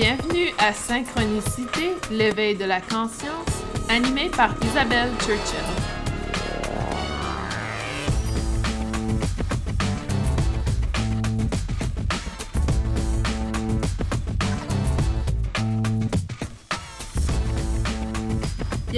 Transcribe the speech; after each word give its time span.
Bienvenue 0.00 0.54
à 0.58 0.72
Synchronicité, 0.72 1.96
l'éveil 2.12 2.54
de 2.54 2.64
la 2.64 2.80
conscience, 2.80 3.64
animé 3.88 4.28
par 4.28 4.54
Isabelle 4.62 5.10
Churchill. 5.18 5.97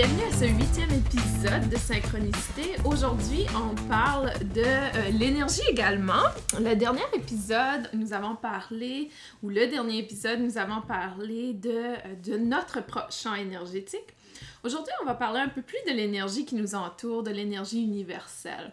Bienvenue 0.02 0.22
à 0.22 0.32
ce 0.32 0.44
huitième 0.46 0.90
épisode 0.92 1.68
de 1.68 1.76
Synchronicité. 1.76 2.74
Aujourd'hui, 2.86 3.44
on 3.54 3.74
parle 3.86 4.32
de 4.54 4.62
euh, 4.64 5.10
l'énergie 5.10 5.60
également. 5.68 6.22
Le 6.58 6.74
dernier 6.74 7.02
épisode, 7.12 7.90
nous 7.92 8.14
avons 8.14 8.34
parlé, 8.34 9.10
ou 9.42 9.50
le 9.50 9.66
dernier 9.66 9.98
épisode, 9.98 10.40
nous 10.40 10.56
avons 10.56 10.80
parlé 10.80 11.52
de, 11.52 11.68
euh, 11.70 11.96
de 12.24 12.38
notre 12.38 12.78
champ 13.12 13.34
énergétique. 13.34 14.16
Aujourd'hui, 14.64 14.94
on 15.02 15.04
va 15.04 15.12
parler 15.12 15.40
un 15.40 15.50
peu 15.50 15.60
plus 15.60 15.76
de 15.86 15.94
l'énergie 15.94 16.46
qui 16.46 16.54
nous 16.54 16.74
entoure, 16.74 17.22
de 17.22 17.30
l'énergie 17.30 17.82
universelle. 17.82 18.72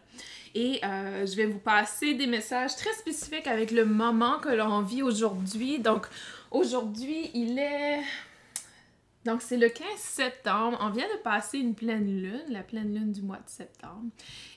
Et 0.55 0.79
euh, 0.85 1.25
je 1.25 1.35
vais 1.35 1.45
vous 1.45 1.59
passer 1.59 2.13
des 2.13 2.27
messages 2.27 2.77
très 2.77 2.93
spécifiques 2.93 3.47
avec 3.47 3.71
le 3.71 3.83
moment 3.83 4.39
que 4.39 4.47
l'on 4.47 4.81
vit 4.81 5.03
aujourd'hui. 5.03 5.79
Donc, 5.79 6.07
aujourd'hui, 6.51 7.31
il 7.33 7.59
est 7.59 7.99
donc, 9.27 9.41
c'est 9.41 9.57
le 9.57 9.67
15 9.67 9.85
septembre. 9.97 10.77
On 10.79 10.89
vient 10.89 11.07
de 11.13 11.21
passer 11.21 11.59
une 11.59 11.75
pleine 11.75 12.21
lune, 12.21 12.45
la 12.49 12.63
pleine 12.63 12.93
lune 12.93 13.11
du 13.11 13.21
mois 13.21 13.35
de 13.35 13.49
septembre. 13.49 14.05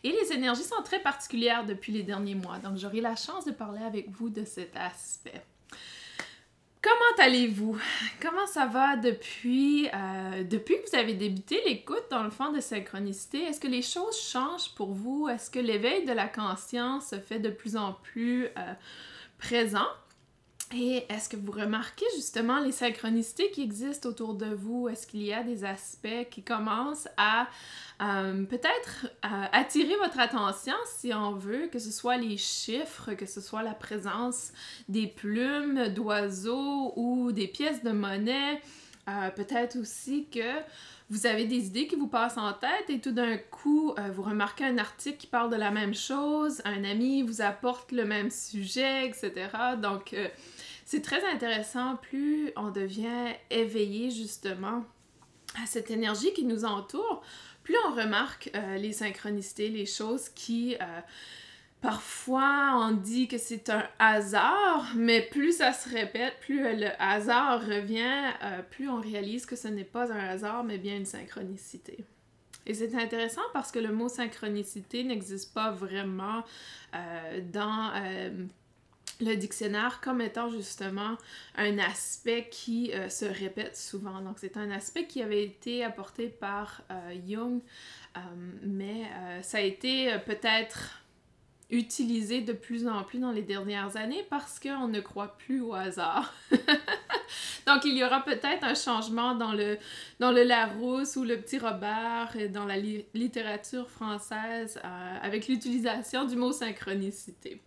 Et 0.04 0.12
les 0.12 0.32
énergies 0.32 0.62
sont 0.62 0.80
très 0.84 1.00
particulières 1.00 1.66
depuis 1.66 1.92
les 1.92 2.04
derniers 2.04 2.36
mois. 2.36 2.58
Donc, 2.58 2.76
j'aurai 2.76 3.00
la 3.00 3.16
chance 3.16 3.44
de 3.44 3.50
parler 3.50 3.82
avec 3.82 4.08
vous 4.10 4.30
de 4.30 4.44
cet 4.44 4.76
aspect. 4.76 5.42
Comment 6.80 7.26
allez-vous? 7.26 7.78
Comment 8.22 8.46
ça 8.46 8.66
va 8.66 8.96
depuis, 8.96 9.88
euh, 9.88 10.44
que 10.44 10.88
vous 10.88 10.96
avez 10.96 11.14
débuté 11.14 11.60
l'écoute 11.66 12.04
dans 12.08 12.22
le 12.22 12.30
fond 12.30 12.52
de 12.52 12.60
synchronicité? 12.60 13.42
Est-ce 13.42 13.58
que 13.58 13.66
les 13.66 13.82
choses 13.82 14.18
changent 14.18 14.72
pour 14.76 14.94
vous? 14.94 15.28
Est-ce 15.28 15.50
que 15.50 15.58
l'éveil 15.58 16.06
de 16.06 16.12
la 16.12 16.28
conscience 16.28 17.08
se 17.08 17.18
fait 17.18 17.40
de 17.40 17.50
plus 17.50 17.76
en 17.76 17.94
plus 17.94 18.46
euh, 18.46 18.74
présent? 19.36 19.88
Et 20.72 21.04
est-ce 21.08 21.28
que 21.28 21.36
vous 21.36 21.50
remarquez 21.50 22.04
justement 22.14 22.60
les 22.60 22.70
synchronicités 22.70 23.50
qui 23.50 23.62
existent 23.62 24.08
autour 24.08 24.34
de 24.34 24.46
vous? 24.46 24.88
Est-ce 24.88 25.04
qu'il 25.04 25.22
y 25.22 25.32
a 25.32 25.42
des 25.42 25.64
aspects 25.64 26.28
qui 26.30 26.44
commencent 26.44 27.08
à 27.16 27.48
euh, 28.00 28.44
peut-être 28.44 29.08
euh, 29.24 29.46
attirer 29.50 29.96
votre 29.96 30.20
attention 30.20 30.74
si 30.86 31.12
on 31.12 31.32
veut, 31.32 31.66
que 31.72 31.80
ce 31.80 31.90
soit 31.90 32.18
les 32.18 32.36
chiffres, 32.36 33.14
que 33.14 33.26
ce 33.26 33.40
soit 33.40 33.64
la 33.64 33.74
présence 33.74 34.52
des 34.88 35.08
plumes 35.08 35.88
d'oiseaux 35.88 36.92
ou 36.94 37.32
des 37.32 37.48
pièces 37.48 37.82
de 37.82 37.90
monnaie? 37.90 38.62
Euh, 39.08 39.30
peut-être 39.30 39.76
aussi 39.76 40.28
que 40.32 40.60
vous 41.08 41.26
avez 41.26 41.46
des 41.46 41.66
idées 41.66 41.88
qui 41.88 41.96
vous 41.96 42.06
passent 42.06 42.38
en 42.38 42.52
tête 42.52 42.88
et 42.88 43.00
tout 43.00 43.10
d'un 43.10 43.36
coup, 43.38 43.92
vous 44.12 44.22
remarquez 44.22 44.64
un 44.64 44.78
article 44.78 45.16
qui 45.16 45.26
parle 45.26 45.50
de 45.50 45.56
la 45.56 45.72
même 45.72 45.94
chose, 45.94 46.62
un 46.64 46.84
ami 46.84 47.22
vous 47.22 47.42
apporte 47.42 47.90
le 47.90 48.04
même 48.04 48.30
sujet, 48.30 49.08
etc. 49.08 49.48
Donc, 49.82 50.14
c'est 50.90 51.02
très 51.02 51.24
intéressant, 51.24 51.94
plus 51.98 52.50
on 52.56 52.72
devient 52.72 53.32
éveillé 53.48 54.10
justement 54.10 54.84
à 55.62 55.64
cette 55.64 55.88
énergie 55.88 56.32
qui 56.32 56.44
nous 56.44 56.64
entoure, 56.64 57.22
plus 57.62 57.76
on 57.86 57.94
remarque 57.94 58.50
euh, 58.56 58.76
les 58.76 58.92
synchronicités, 58.92 59.68
les 59.68 59.86
choses 59.86 60.28
qui... 60.30 60.74
Euh, 60.74 61.00
parfois, 61.80 62.88
on 62.88 62.90
dit 62.90 63.28
que 63.28 63.38
c'est 63.38 63.70
un 63.70 63.84
hasard, 64.00 64.92
mais 64.96 65.22
plus 65.22 65.58
ça 65.58 65.72
se 65.72 65.88
répète, 65.88 66.34
plus 66.40 66.58
le 66.58 66.88
hasard 66.98 67.64
revient, 67.64 68.32
euh, 68.42 68.60
plus 68.68 68.88
on 68.88 69.00
réalise 69.00 69.46
que 69.46 69.54
ce 69.54 69.68
n'est 69.68 69.84
pas 69.84 70.12
un 70.12 70.18
hasard, 70.18 70.64
mais 70.64 70.78
bien 70.78 70.96
une 70.96 71.06
synchronicité. 71.06 72.04
Et 72.66 72.74
c'est 72.74 72.96
intéressant 72.96 73.42
parce 73.52 73.70
que 73.70 73.78
le 73.78 73.92
mot 73.92 74.08
synchronicité 74.08 75.04
n'existe 75.04 75.54
pas 75.54 75.70
vraiment 75.70 76.42
dans 77.52 77.92
le 79.20 79.36
dictionnaire 79.36 80.00
comme 80.00 80.20
étant 80.20 80.50
justement 80.50 81.16
un 81.56 81.78
aspect 81.78 82.48
qui 82.50 82.92
euh, 82.92 83.08
se 83.08 83.24
répète 83.24 83.76
souvent. 83.76 84.20
Donc 84.20 84.38
c'est 84.38 84.56
un 84.56 84.70
aspect 84.70 85.06
qui 85.06 85.22
avait 85.22 85.44
été 85.44 85.84
apporté 85.84 86.28
par 86.28 86.82
euh, 86.90 87.14
Jung, 87.26 87.60
euh, 88.16 88.20
mais 88.62 89.02
ça 89.42 89.58
a 89.58 89.60
été 89.60 90.16
peut-être 90.26 91.02
utilisé 91.70 92.40
de 92.40 92.52
plus 92.52 92.88
en 92.88 93.04
plus 93.04 93.20
dans 93.20 93.30
les 93.30 93.42
dernières 93.42 93.96
années 93.96 94.26
parce 94.28 94.58
qu'on 94.58 94.88
ne 94.88 95.00
croit 95.00 95.38
plus 95.38 95.60
au 95.60 95.74
hasard. 95.74 96.34
Donc 97.66 97.84
il 97.84 97.96
y 97.96 98.02
aura 98.02 98.24
peut-être 98.24 98.64
un 98.64 98.74
changement 98.74 99.36
dans 99.36 99.52
le, 99.52 99.78
dans 100.18 100.32
le 100.32 100.42
Larousse 100.42 101.14
ou 101.14 101.22
le 101.22 101.40
Petit 101.40 101.58
Robert 101.58 102.34
dans 102.52 102.64
la 102.64 102.76
littérature 103.14 103.88
française 103.88 104.80
avec 105.22 105.46
l'utilisation 105.46 106.24
du 106.24 106.34
mot 106.34 106.50
synchronicité. 106.50 107.62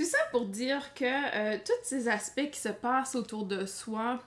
Tout 0.00 0.06
ça 0.06 0.18
pour 0.30 0.46
dire 0.46 0.94
que 0.94 1.04
euh, 1.04 1.58
tous 1.62 1.74
ces 1.82 2.08
aspects 2.08 2.48
qui 2.50 2.58
se 2.58 2.70
passent 2.70 3.14
autour 3.14 3.44
de 3.44 3.66
soi, 3.66 4.18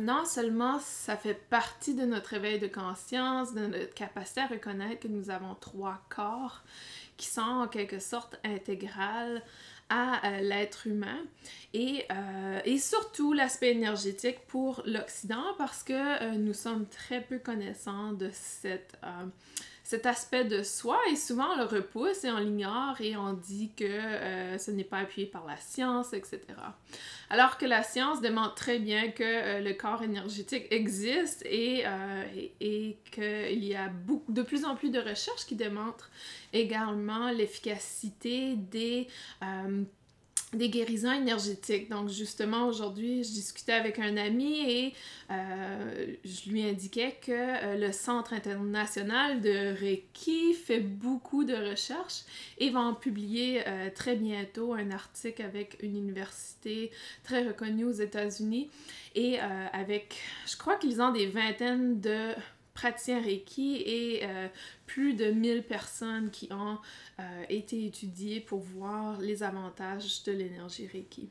non 0.00 0.24
seulement 0.24 0.78
ça 0.78 1.18
fait 1.18 1.34
partie 1.34 1.92
de 1.92 2.06
notre 2.06 2.32
éveil 2.32 2.58
de 2.58 2.66
conscience, 2.66 3.52
de 3.52 3.66
notre 3.66 3.92
capacité 3.92 4.40
à 4.40 4.46
reconnaître 4.46 5.00
que 5.00 5.08
nous 5.08 5.28
avons 5.28 5.54
trois 5.54 6.00
corps 6.08 6.62
qui 7.18 7.26
sont 7.26 7.42
en 7.42 7.68
quelque 7.68 7.98
sorte 7.98 8.40
intégrales 8.42 9.42
à 9.90 10.26
euh, 10.26 10.40
l'être 10.40 10.86
humain 10.86 11.20
et, 11.74 12.06
euh, 12.10 12.60
et 12.64 12.78
surtout 12.78 13.34
l'aspect 13.34 13.72
énergétique 13.72 14.46
pour 14.46 14.82
l'Occident 14.86 15.44
parce 15.58 15.82
que 15.82 16.36
nous 16.36 16.54
sommes 16.54 16.86
très 16.86 17.20
peu 17.20 17.38
connaissants 17.38 18.12
de 18.12 18.30
cette 18.32 18.96
cet 19.86 20.04
aspect 20.04 20.44
de 20.44 20.64
soi 20.64 20.98
et 21.12 21.14
souvent 21.14 21.52
on 21.52 21.58
le 21.58 21.64
repousse 21.64 22.24
et 22.24 22.30
on 22.32 22.38
l'ignore 22.38 23.00
et 23.00 23.16
on 23.16 23.34
dit 23.34 23.70
que 23.76 23.84
euh, 23.84 24.58
ce 24.58 24.72
n'est 24.72 24.82
pas 24.82 24.98
appuyé 24.98 25.28
par 25.28 25.46
la 25.46 25.56
science, 25.58 26.12
etc. 26.12 26.40
Alors 27.30 27.56
que 27.56 27.66
la 27.66 27.84
science 27.84 28.20
démontre 28.20 28.56
très 28.56 28.80
bien 28.80 29.12
que 29.12 29.22
euh, 29.22 29.60
le 29.60 29.74
corps 29.74 30.02
énergétique 30.02 30.66
existe 30.72 31.46
et, 31.46 31.84
euh, 31.86 32.24
et, 32.60 32.98
qu'il 33.12 33.64
y 33.64 33.76
a 33.76 33.88
de 34.28 34.42
plus 34.42 34.64
en 34.64 34.74
plus 34.74 34.90
de 34.90 34.98
recherches 34.98 35.46
qui 35.46 35.54
démontrent 35.54 36.10
également 36.52 37.30
l'efficacité 37.30 38.56
des 38.56 39.06
des 40.56 40.68
guérisons 40.68 41.12
énergétiques. 41.12 41.88
Donc 41.88 42.08
justement, 42.08 42.66
aujourd'hui, 42.66 43.24
je 43.24 43.30
discutais 43.30 43.72
avec 43.72 43.98
un 43.98 44.16
ami 44.16 44.70
et 44.70 44.94
euh, 45.30 46.14
je 46.24 46.50
lui 46.50 46.62
indiquais 46.68 47.16
que 47.20 47.32
euh, 47.32 47.76
le 47.76 47.92
Centre 47.92 48.32
international 48.32 49.40
de 49.40 49.74
Reiki 49.78 50.54
fait 50.54 50.80
beaucoup 50.80 51.44
de 51.44 51.54
recherches 51.54 52.22
et 52.58 52.70
va 52.70 52.80
en 52.80 52.94
publier 52.94 53.62
euh, 53.66 53.88
très 53.94 54.16
bientôt 54.16 54.74
un 54.74 54.90
article 54.90 55.42
avec 55.42 55.78
une 55.82 55.96
université 55.96 56.90
très 57.24 57.46
reconnue 57.46 57.84
aux 57.84 57.92
États-Unis 57.92 58.70
et 59.14 59.38
avec, 59.72 60.18
je 60.46 60.58
crois 60.58 60.76
qu'ils 60.76 61.00
ont 61.00 61.10
des 61.10 61.26
vingtaines 61.26 62.00
de 62.02 62.34
praticiens 62.76 63.20
Reiki 63.20 63.82
et 63.84 64.20
euh, 64.22 64.46
plus 64.86 65.14
de 65.14 65.26
1000 65.32 65.64
personnes 65.64 66.30
qui 66.30 66.48
ont 66.52 66.78
euh, 67.18 67.22
été 67.48 67.84
étudiées 67.84 68.40
pour 68.40 68.60
voir 68.60 69.20
les 69.20 69.42
avantages 69.42 70.22
de 70.24 70.32
l'énergie 70.32 70.86
Reiki. 70.86 71.28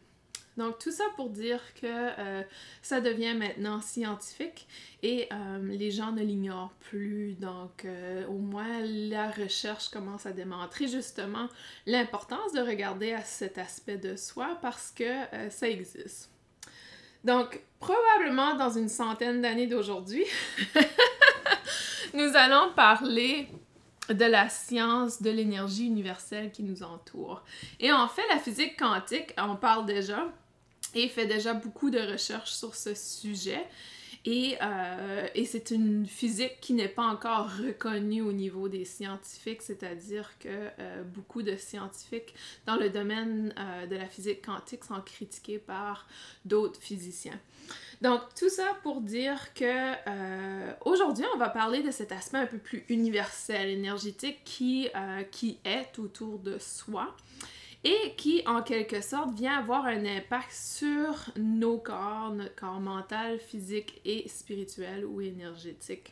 Donc 0.57 0.79
tout 0.79 0.91
ça 0.91 1.03
pour 1.17 1.29
dire 1.29 1.61
que 1.75 1.85
euh, 1.85 2.41
ça 2.81 3.01
devient 3.01 3.35
maintenant 3.35 3.81
scientifique 3.81 4.67
et 5.03 5.27
les 5.61 5.91
gens 5.91 6.13
ne 6.13 6.23
l'ignorent 6.23 6.73
plus. 6.79 7.33
Donc 7.35 7.85
au 8.29 8.37
moins 8.37 8.79
la 8.85 9.29
recherche 9.31 9.89
commence 9.89 10.25
à 10.25 10.31
démontrer 10.31 10.87
justement 10.87 11.49
l'importance 11.85 12.53
de 12.53 12.61
regarder 12.61 13.11
à 13.11 13.21
cet 13.21 13.57
aspect 13.57 13.97
de 13.97 14.15
soi 14.15 14.57
parce 14.61 14.91
que 14.91 15.11
ça 15.49 15.67
existe. 15.67 16.31
Donc 17.25 17.59
probablement 17.79 18.55
dans 18.55 18.69
une 18.69 18.87
centaine 18.87 19.41
d'années 19.41 19.67
d'aujourd'hui, 19.67 20.23
nous 22.13 22.35
allons 22.35 22.71
parler 22.75 23.47
de 24.09 24.25
la 24.25 24.49
science 24.49 25.21
de 25.21 25.31
l'énergie 25.31 25.87
universelle 25.87 26.51
qui 26.51 26.63
nous 26.63 26.83
entoure. 26.83 27.43
Et 27.79 27.91
en 27.91 28.07
fait, 28.07 28.21
la 28.29 28.37
physique 28.37 28.77
quantique, 28.77 29.33
on 29.37 29.55
parle 29.55 29.85
déjà 29.85 30.27
et 30.93 31.07
fait 31.09 31.25
déjà 31.25 31.53
beaucoup 31.53 31.89
de 31.89 31.99
recherches 31.99 32.51
sur 32.51 32.75
ce 32.75 32.93
sujet. 32.93 33.65
Et, 34.27 34.57
euh, 34.59 35.27
et 35.35 35.45
c'est 35.45 35.69
une 35.69 36.07
physique 36.07 36.59
qui 36.59 36.73
n'est 36.73 36.87
pas 36.87 37.03
encore 37.03 37.47
reconnue 37.57 38.23
au 38.23 38.31
niveau 38.31 38.67
des 38.67 38.83
scientifiques, 38.83 39.61
c'est-à-dire 39.61 40.31
que 40.39 40.49
euh, 40.49 41.03
beaucoup 41.03 41.43
de 41.43 41.55
scientifiques 41.55 42.33
dans 42.65 42.75
le 42.75 42.89
domaine 42.89 43.53
euh, 43.59 43.85
de 43.85 43.95
la 43.95 44.07
physique 44.07 44.43
quantique 44.43 44.83
sont 44.83 44.99
critiqués 45.01 45.59
par 45.59 46.07
d'autres 46.43 46.81
physiciens. 46.81 47.39
Donc, 48.01 48.21
tout 48.37 48.49
ça 48.49 48.77
pour 48.83 49.01
dire 49.01 49.53
que 49.53 49.63
euh, 49.63 50.73
aujourd'hui, 50.85 51.25
on 51.33 51.37
va 51.37 51.49
parler 51.49 51.81
de 51.81 51.91
cet 51.91 52.11
aspect 52.11 52.37
un 52.37 52.45
peu 52.45 52.57
plus 52.57 52.83
universel, 52.89 53.69
énergétique 53.69 54.41
qui, 54.43 54.89
euh, 54.95 55.23
qui 55.23 55.59
est 55.63 55.97
autour 55.99 56.39
de 56.39 56.57
soi. 56.59 57.15
et 57.87 58.15
qui, 58.17 58.41
en 58.47 58.63
quelque 58.63 58.99
sorte, 58.99 59.35
vient 59.35 59.59
avoir 59.59 59.85
un 59.85 60.05
impact 60.05 60.51
sur 60.51 61.13
nos 61.37 61.77
corps, 61.77 62.33
notre 62.33 62.55
corps 62.55 62.79
mental, 62.79 63.37
physique 63.37 64.01
et 64.03 64.27
spirituel 64.27 65.05
ou 65.05 65.21
énergétique. 65.21 66.11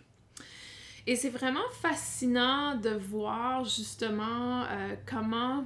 Et 1.08 1.16
c'est 1.16 1.30
vraiment 1.30 1.68
fascinant 1.82 2.76
de 2.76 2.92
voir 2.92 3.66
justement 3.66 4.64
euh, 4.64 4.96
comment 5.06 5.66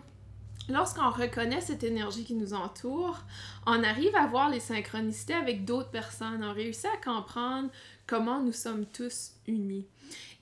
lorsqu'on 0.69 1.09
reconnaît 1.09 1.61
cette 1.61 1.83
énergie 1.83 2.23
qui 2.23 2.35
nous 2.35 2.53
entoure, 2.53 3.19
on 3.65 3.83
arrive 3.83 4.15
à 4.15 4.27
voir 4.27 4.49
les 4.49 4.59
synchronicités 4.59 5.33
avec 5.33 5.65
d'autres 5.65 5.89
personnes, 5.89 6.43
on 6.43 6.53
réussit 6.53 6.85
à 6.85 6.97
comprendre 6.97 7.69
comment 8.05 8.41
nous 8.41 8.53
sommes 8.53 8.85
tous 8.85 9.31
unis. 9.47 9.85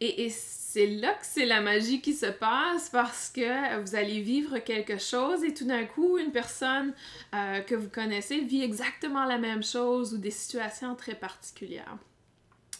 Et, 0.01 0.29
c'est 0.29 0.87
là 0.87 1.13
que 1.13 1.25
c'est 1.25 1.45
la 1.45 1.61
magie 1.61 2.01
qui 2.01 2.13
se 2.13 2.25
passe 2.25 2.89
parce 2.89 3.29
que 3.29 3.79
vous 3.79 3.95
allez 3.95 4.19
vivre 4.19 4.59
quelque 4.59 4.97
chose 4.97 5.41
et 5.45 5.53
tout 5.53 5.65
d'un 5.65 5.85
coup, 5.85 6.17
une 6.17 6.33
personne 6.33 6.93
euh, 7.33 7.61
que 7.61 7.75
vous 7.75 7.87
connaissez 7.87 8.41
vit 8.41 8.61
exactement 8.61 9.23
la 9.23 9.37
même 9.37 9.63
chose 9.63 10.13
ou 10.13 10.17
des 10.17 10.31
situations 10.31 10.95
très 10.95 11.15
particulières. 11.15 11.97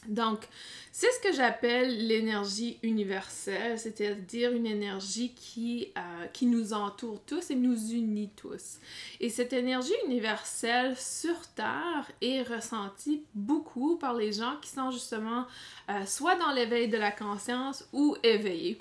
Donc, 0.08 0.48
c'est 0.92 1.12
ce 1.12 1.20
que 1.20 1.34
j'appelle 1.34 2.08
l'énergie 2.08 2.80
universelle, 2.82 3.78
c'est-à-dire 3.78 4.54
une 4.54 4.66
énergie 4.66 5.34
qui, 5.36 5.92
euh, 5.98 6.26
qui 6.28 6.46
nous 6.46 6.72
entoure 6.72 7.22
tous 7.26 7.52
et 7.52 7.56
nous 7.56 7.92
unit 7.92 8.30
tous. 8.36 8.78
Et 9.20 9.30
cette 9.30 9.52
énergie 9.52 9.94
universelle 10.06 10.96
sur 10.96 11.36
Terre 11.56 12.10
est 12.22 12.44
ressentie 12.44 13.24
beaucoup 13.34 13.98
par 13.98 14.14
les 14.14 14.32
gens 14.32 14.56
qui 14.62 14.70
sont 14.70 14.92
justement 14.92 15.46
euh, 15.90 16.06
soit 16.06 16.36
dans 16.36 16.54
l'éveil 16.54 16.88
de 16.88 16.98
la 16.98 17.12
conscience 17.12 17.88
ou 17.92 18.16
éveillés. 18.24 18.80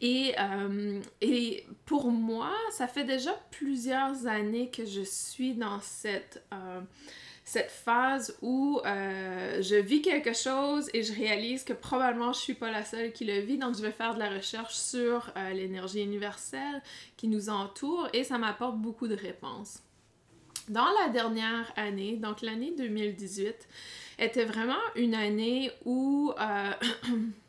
Et, 0.00 0.34
euh, 0.38 1.00
et, 1.20 1.66
pour 1.84 2.10
moi, 2.10 2.50
ça 2.70 2.88
fait 2.88 3.04
déjà 3.04 3.32
plusieurs 3.50 4.26
années 4.26 4.70
que 4.70 4.84
je 4.84 5.02
suis 5.02 5.54
dans 5.54 5.80
cette 5.80 6.42
cette 7.44 7.70
phase 7.70 8.36
où 8.40 8.80
euh, 8.84 9.60
je 9.62 9.74
vis 9.74 10.00
quelque 10.00 10.32
chose 10.32 10.88
et 10.94 11.02
je 11.02 11.12
réalise 11.12 11.64
que 11.64 11.72
probablement 11.72 12.32
je 12.32 12.38
suis 12.38 12.54
pas 12.54 12.70
la 12.70 12.84
seule 12.84 13.12
qui 13.12 13.24
le 13.24 13.40
vit, 13.40 13.58
donc 13.58 13.76
je 13.76 13.82
vais 13.82 13.90
faire 13.90 14.14
de 14.14 14.20
la 14.20 14.30
recherche 14.30 14.74
sur 14.74 15.32
euh, 15.36 15.50
l'énergie 15.50 16.02
universelle 16.02 16.82
qui 17.16 17.28
nous 17.28 17.48
entoure 17.48 18.08
et 18.12 18.24
ça 18.24 18.38
m'apporte 18.38 18.76
beaucoup 18.78 19.08
de 19.08 19.16
réponses. 19.16 19.82
Dans 20.68 20.88
la 21.02 21.08
dernière 21.08 21.72
année, 21.76 22.16
donc 22.16 22.40
l'année 22.40 22.72
2018, 22.76 23.68
était 24.18 24.44
vraiment 24.44 24.74
une 24.94 25.14
année 25.14 25.70
où 25.84 26.32
euh, 26.38 26.72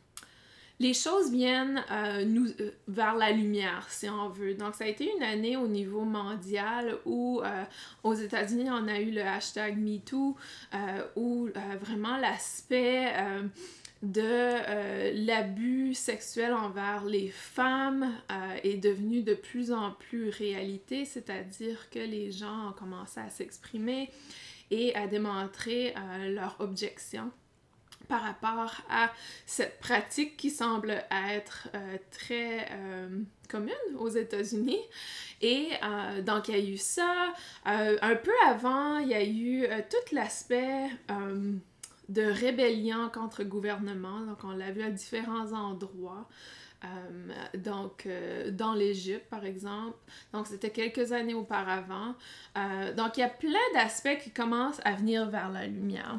les 0.84 0.92
choses 0.92 1.32
viennent 1.32 1.82
euh, 1.90 2.26
nous, 2.26 2.46
euh, 2.60 2.70
vers 2.88 3.14
la 3.14 3.30
lumière, 3.30 3.86
si 3.88 4.06
on 4.10 4.28
veut. 4.28 4.52
Donc, 4.52 4.74
ça 4.74 4.84
a 4.84 4.86
été 4.86 5.10
une 5.16 5.22
année 5.22 5.56
au 5.56 5.66
niveau 5.66 6.02
mondial 6.02 6.98
où 7.06 7.40
euh, 7.42 7.64
aux 8.02 8.12
États-Unis, 8.12 8.68
on 8.70 8.86
a 8.86 9.00
eu 9.00 9.10
le 9.10 9.22
hashtag 9.22 9.78
MeToo, 9.78 10.36
où 11.16 11.48
vraiment 11.80 12.18
l'aspect 12.18 13.12
de 14.02 15.24
l'abus 15.26 15.94
sexuel 15.94 16.52
envers 16.52 17.04
les 17.04 17.28
femmes 17.28 18.12
est 18.62 18.76
devenu 18.76 19.22
de 19.22 19.34
plus 19.34 19.72
en 19.72 19.92
plus 19.92 20.28
réalité, 20.28 21.04
c'est-à-dire 21.04 21.88
que 21.90 22.00
les 22.00 22.30
gens 22.30 22.70
ont 22.70 22.72
commencé 22.72 23.20
à 23.20 23.30
s'exprimer 23.30 24.10
et 24.70 24.94
à 24.94 25.06
démontrer 25.06 25.94
leurs 26.28 26.56
objections 26.58 27.30
par 28.08 28.22
rapport 28.22 28.72
à 28.90 29.10
cette 29.46 29.80
pratique 29.80 30.36
qui 30.36 30.50
semble 30.50 31.02
être 31.10 31.68
euh, 31.74 31.96
très 32.10 32.68
euh, 32.70 33.20
commune 33.48 33.74
aux 33.98 34.08
États-Unis. 34.08 34.80
Et 35.40 35.68
euh, 35.82 36.22
donc, 36.22 36.48
il 36.48 36.56
y 36.56 36.60
a 36.60 36.64
eu 36.64 36.76
ça. 36.76 37.34
un 37.64 38.16
peu 38.16 38.32
avant, 38.46 38.98
il 38.98 39.08
y 39.08 39.14
a 39.14 39.24
eu 39.24 39.66
tout 39.90 40.14
l'aspect 40.14 40.88
de 42.08 42.22
rébellion 42.22 43.10
contre 43.12 43.42
le 43.42 43.48
gouvernement. 43.48 44.20
Donc, 44.20 44.44
on 44.44 44.52
l'a 44.52 44.70
vu 44.70 44.82
à 44.82 44.90
différents 44.90 45.52
endroits. 45.52 46.28
donc, 47.54 48.08
dans 48.52 48.74
l'Égypte, 48.74 49.28
par 49.28 49.44
exemple. 49.44 49.98
Donc, 50.32 50.46
c'était 50.46 50.70
quelques 50.70 51.12
années 51.12 51.34
auparavant. 51.34 52.14
donc, 52.96 53.16
il 53.16 53.20
y 53.20 53.24
a 53.24 53.28
plein 53.28 53.58
d'aspects 53.74 54.18
qui 54.22 54.30
commencent 54.30 54.80
à 54.84 54.92
venir 54.92 55.28
vers 55.28 55.50
la 55.50 55.66
lumière. 55.66 56.18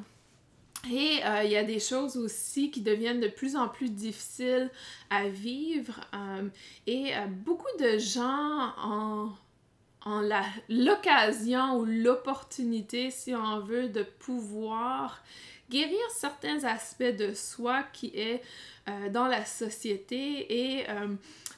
Et 0.92 1.20
euh, 1.26 1.44
il 1.44 1.52
y 1.52 1.58
a 1.58 1.64
des 1.64 1.80
choses 1.80 2.18
aussi 2.18 2.72
qui 2.72 2.82
deviennent 2.82 3.20
de 3.20 3.28
plus 3.28 3.56
en 3.56 3.68
plus 3.68 3.90
difficiles 3.90 4.70
à 5.10 5.28
vivre. 5.28 6.00
Euh, 6.14 6.48
et 6.86 7.16
euh, 7.16 7.26
beaucoup 7.28 7.66
de 7.80 7.98
gens 7.98 8.74
ont, 8.84 9.32
l'occasion 10.70 11.78
ou 11.78 11.86
l'opportunité, 11.86 13.10
si 13.10 13.34
on 13.34 13.60
veut, 13.62 13.90
de 13.90 14.04
pouvoir 14.04 15.24
guérir 15.72 15.98
certains 16.14 16.64
aspects 16.64 17.04
de 17.04 17.34
soi 17.34 17.82
qui 17.92 18.12
est 18.14 18.44
dans 19.12 19.26
la 19.26 19.44
société 19.46 20.78
et, 20.78 20.86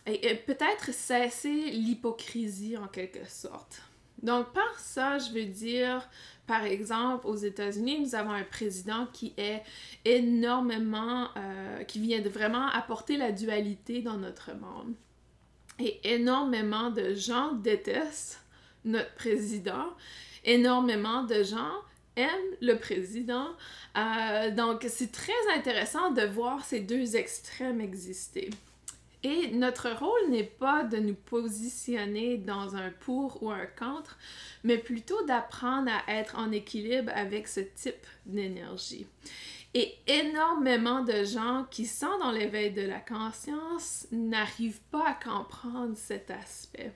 et 0.05 0.35
peut-être 0.35 0.93
cesser 0.93 1.71
l'hypocrisie 1.71 2.77
en 2.77 2.87
quelque 2.87 3.27
sorte. 3.27 3.81
Donc 4.21 4.51
par 4.53 4.79
ça, 4.79 5.17
je 5.19 5.31
veux 5.31 5.45
dire 5.45 6.07
par 6.47 6.63
exemple, 6.63 7.27
aux 7.27 7.35
États-Unis, 7.35 7.99
nous 7.99 8.15
avons 8.15 8.31
un 8.31 8.45
président 8.45 9.05
qui 9.11 9.33
est 9.37 9.63
énormément, 10.05 11.27
euh, 11.35 11.83
qui 11.83 11.99
vient 11.99 12.21
de 12.21 12.29
vraiment 12.29 12.67
apporter 12.69 13.17
la 13.17 13.33
dualité 13.33 14.01
dans 14.01 14.17
notre 14.17 14.53
monde. 14.53 14.93
Et 15.77 15.99
énormément 16.15 16.89
de 16.89 17.13
gens 17.13 17.51
détestent 17.51 18.41
notre 18.85 19.13
président. 19.15 19.89
Énormément 20.45 21.23
de 21.23 21.43
gens 21.43 21.73
aiment 22.15 22.55
le 22.61 22.75
président. 22.75 23.49
Euh, 23.97 24.49
donc, 24.51 24.85
c'est 24.87 25.11
très 25.11 25.33
intéressant 25.53 26.11
de 26.11 26.21
voir 26.21 26.63
ces 26.63 26.79
deux 26.79 27.17
extrêmes 27.17 27.81
exister. 27.81 28.49
Et 29.23 29.49
notre 29.51 29.89
rôle 29.89 30.29
n'est 30.29 30.43
pas 30.43 30.83
de 30.83 30.97
nous 30.97 31.15
positionner 31.15 32.37
dans 32.37 32.75
un 32.75 32.91
pour 32.91 33.41
ou 33.41 33.49
un 33.49 33.65
contre, 33.65 34.17
mais 34.63 34.77
plutôt 34.77 35.23
d'apprendre 35.25 35.91
à 35.91 36.13
être 36.13 36.37
en 36.37 36.51
équilibre 36.51 37.11
avec 37.15 37.47
ce 37.47 37.61
type 37.61 38.05
d'énergie. 38.25 39.07
Et 39.73 39.95
énormément 40.07 41.03
de 41.03 41.23
gens 41.23 41.65
qui 41.69 41.85
sont 41.85 42.17
dans 42.19 42.31
l'éveil 42.31 42.71
de 42.71 42.81
la 42.81 42.99
conscience 42.99 44.07
n'arrivent 44.11 44.81
pas 44.91 45.09
à 45.09 45.13
comprendre 45.13 45.95
cet 45.95 46.31
aspect. 46.31 46.93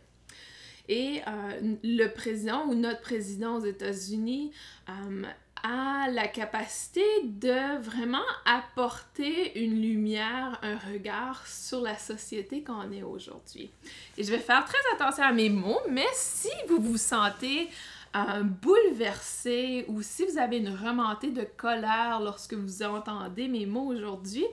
Et 0.88 1.21
euh, 1.27 1.75
le 1.83 2.07
président 2.07 2.65
ou 2.67 2.75
notre 2.75 3.01
président 3.01 3.57
aux 3.57 3.65
États-Unis 3.65 4.51
euh, 4.89 5.24
a 5.63 6.10
la 6.10 6.27
capacité 6.27 7.03
de 7.24 7.80
vraiment 7.82 8.25
apporter 8.46 9.60
une 9.63 9.82
lumière, 9.82 10.60
un 10.62 10.77
regard 10.77 11.46
sur 11.48 11.82
la 11.82 11.98
société 11.98 12.63
qu'on 12.63 12.91
est 12.91 13.03
aujourd'hui. 13.03 13.70
Et 14.18 14.24
je 14.24 14.32
vais 14.32 14.39
faire 14.39 14.65
très 14.65 14.80
attention 14.94 15.24
à 15.24 15.32
mes 15.32 15.50
mots, 15.50 15.80
mais 15.89 16.08
si 16.13 16.50
vous 16.68 16.80
vous 16.80 16.98
sentez 16.98 17.70
euh, 18.15 18.44
bouleversé 18.44 19.86
ou 19.88 20.01
si 20.01 20.25
vous 20.25 20.38
avez 20.38 20.58
une 20.58 20.75
remontée 20.75 21.32
de 21.32 21.48
colère 21.58 22.20
lorsque 22.20 22.53
vous 22.53 22.84
entendez 22.84 23.48
mes 23.48 23.65
mots 23.65 23.86
aujourd'hui, 23.86 24.46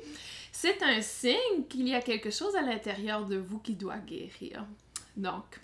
c'est 0.53 0.83
un 0.83 1.01
signe 1.03 1.65
qu'il 1.69 1.89
y 1.89 1.95
a 1.95 2.01
quelque 2.01 2.31
chose 2.31 2.55
à 2.55 2.63
l'intérieur 2.63 3.25
de 3.25 3.37
vous 3.37 3.59
qui 3.59 3.75
doit 3.75 3.99
guérir. 3.99 4.65
Donc, 5.17 5.61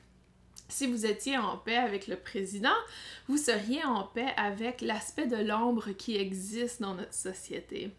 si 0.68 0.87
vous 0.87 1.06
étiez 1.06 1.38
en 1.38 1.56
paix 1.56 1.76
avec 1.76 2.06
le 2.06 2.16
président, 2.16 2.75
vous 3.28 3.37
seriez 3.37 3.85
en 3.85 4.04
paix 4.04 4.33
avec 4.37 4.80
l'aspect 4.80 5.26
de 5.26 5.37
l'ombre 5.37 5.92
qui 5.92 6.16
existe 6.16 6.80
dans 6.80 6.94
notre 6.94 7.14
société. 7.14 7.92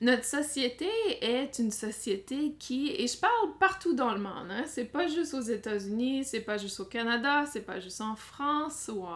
Notre 0.00 0.24
société 0.24 0.88
est 1.20 1.58
une 1.58 1.70
société 1.70 2.56
qui, 2.58 2.90
et 2.90 3.06
je 3.06 3.16
parle 3.16 3.56
partout 3.60 3.94
dans 3.94 4.12
le 4.12 4.20
monde, 4.20 4.50
hein, 4.50 4.64
c'est 4.66 4.84
pas 4.84 5.06
juste 5.06 5.34
aux 5.34 5.40
États-Unis, 5.40 6.24
c'est 6.24 6.40
pas 6.40 6.58
juste 6.58 6.80
au 6.80 6.84
Canada, 6.84 7.44
c'est 7.50 7.62
pas 7.62 7.78
juste 7.78 8.00
en 8.00 8.16
France 8.16 8.90
ou 8.92 9.06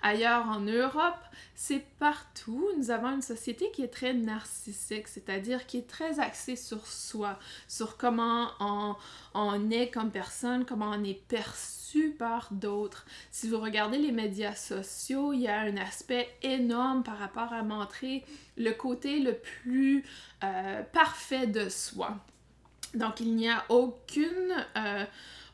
ailleurs 0.00 0.46
en 0.48 0.60
Europe, 0.60 1.20
c'est 1.54 1.84
partout. 1.98 2.66
Nous 2.78 2.90
avons 2.90 3.10
une 3.10 3.22
société 3.22 3.70
qui 3.72 3.82
est 3.82 3.92
très 3.92 4.14
narcissique, 4.14 5.06
c'est-à-dire 5.06 5.66
qui 5.66 5.78
est 5.78 5.88
très 5.88 6.18
axée 6.18 6.56
sur 6.56 6.86
soi, 6.86 7.38
sur 7.68 7.96
comment 7.96 8.48
on, 8.58 8.96
on 9.34 9.70
est 9.70 9.90
comme 9.90 10.10
personne, 10.10 10.64
comment 10.64 10.90
on 10.90 11.04
est 11.04 11.22
perçu 11.28 12.16
par 12.18 12.48
d'autres. 12.52 13.04
Si 13.30 13.48
vous 13.48 13.60
regardez 13.60 13.98
les 13.98 14.12
médias 14.12 14.54
sociaux, 14.54 15.32
il 15.32 15.42
y 15.42 15.48
a 15.48 15.60
un 15.60 15.76
aspect 15.76 16.28
énorme 16.42 17.02
par 17.02 17.18
rapport 17.18 17.52
à 17.52 17.62
montrer 17.62 18.24
le 18.56 18.72
côté 18.72 19.20
le 19.20 19.34
plus 19.34 20.04
euh, 20.44 20.82
parfait 20.82 21.46
de 21.46 21.68
soi. 21.68 22.18
Donc 22.94 23.20
il 23.20 23.34
n'y 23.34 23.48
a 23.48 23.64
aucune, 23.68 24.66
euh, 24.76 25.04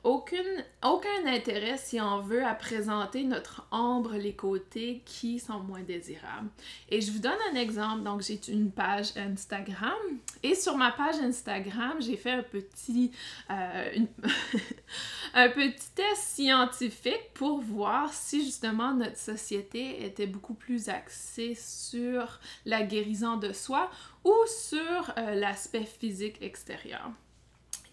aucune, 0.04 0.64
aucun 0.84 1.26
intérêt, 1.26 1.76
si 1.76 2.00
on 2.00 2.20
veut, 2.20 2.44
à 2.44 2.54
présenter 2.54 3.24
notre 3.24 3.66
ombre, 3.70 4.14
les 4.14 4.34
côtés 4.34 5.02
qui 5.04 5.38
sont 5.38 5.60
moins 5.60 5.82
désirables. 5.82 6.48
Et 6.88 7.00
je 7.00 7.10
vous 7.10 7.18
donne 7.18 7.38
un 7.52 7.56
exemple. 7.56 8.02
Donc, 8.04 8.22
j'ai 8.22 8.40
une 8.48 8.70
page 8.70 9.16
Instagram. 9.16 9.98
Et 10.42 10.54
sur 10.54 10.76
ma 10.76 10.92
page 10.92 11.16
Instagram, 11.16 11.96
j'ai 12.00 12.16
fait 12.16 12.30
un 12.30 12.42
petit, 12.42 13.10
euh, 13.50 13.90
un 15.34 15.48
petit 15.48 15.90
test 15.94 16.22
scientifique 16.22 17.32
pour 17.34 17.60
voir 17.60 18.12
si 18.12 18.44
justement 18.44 18.94
notre 18.94 19.18
société 19.18 20.04
était 20.04 20.26
beaucoup 20.26 20.54
plus 20.54 20.88
axée 20.88 21.54
sur 21.56 22.40
la 22.64 22.82
guérison 22.82 23.36
de 23.36 23.52
soi 23.52 23.90
ou 24.24 24.34
sur 24.46 25.12
euh, 25.16 25.34
l'aspect 25.34 25.84
physique 25.84 26.40
extérieur. 26.40 27.10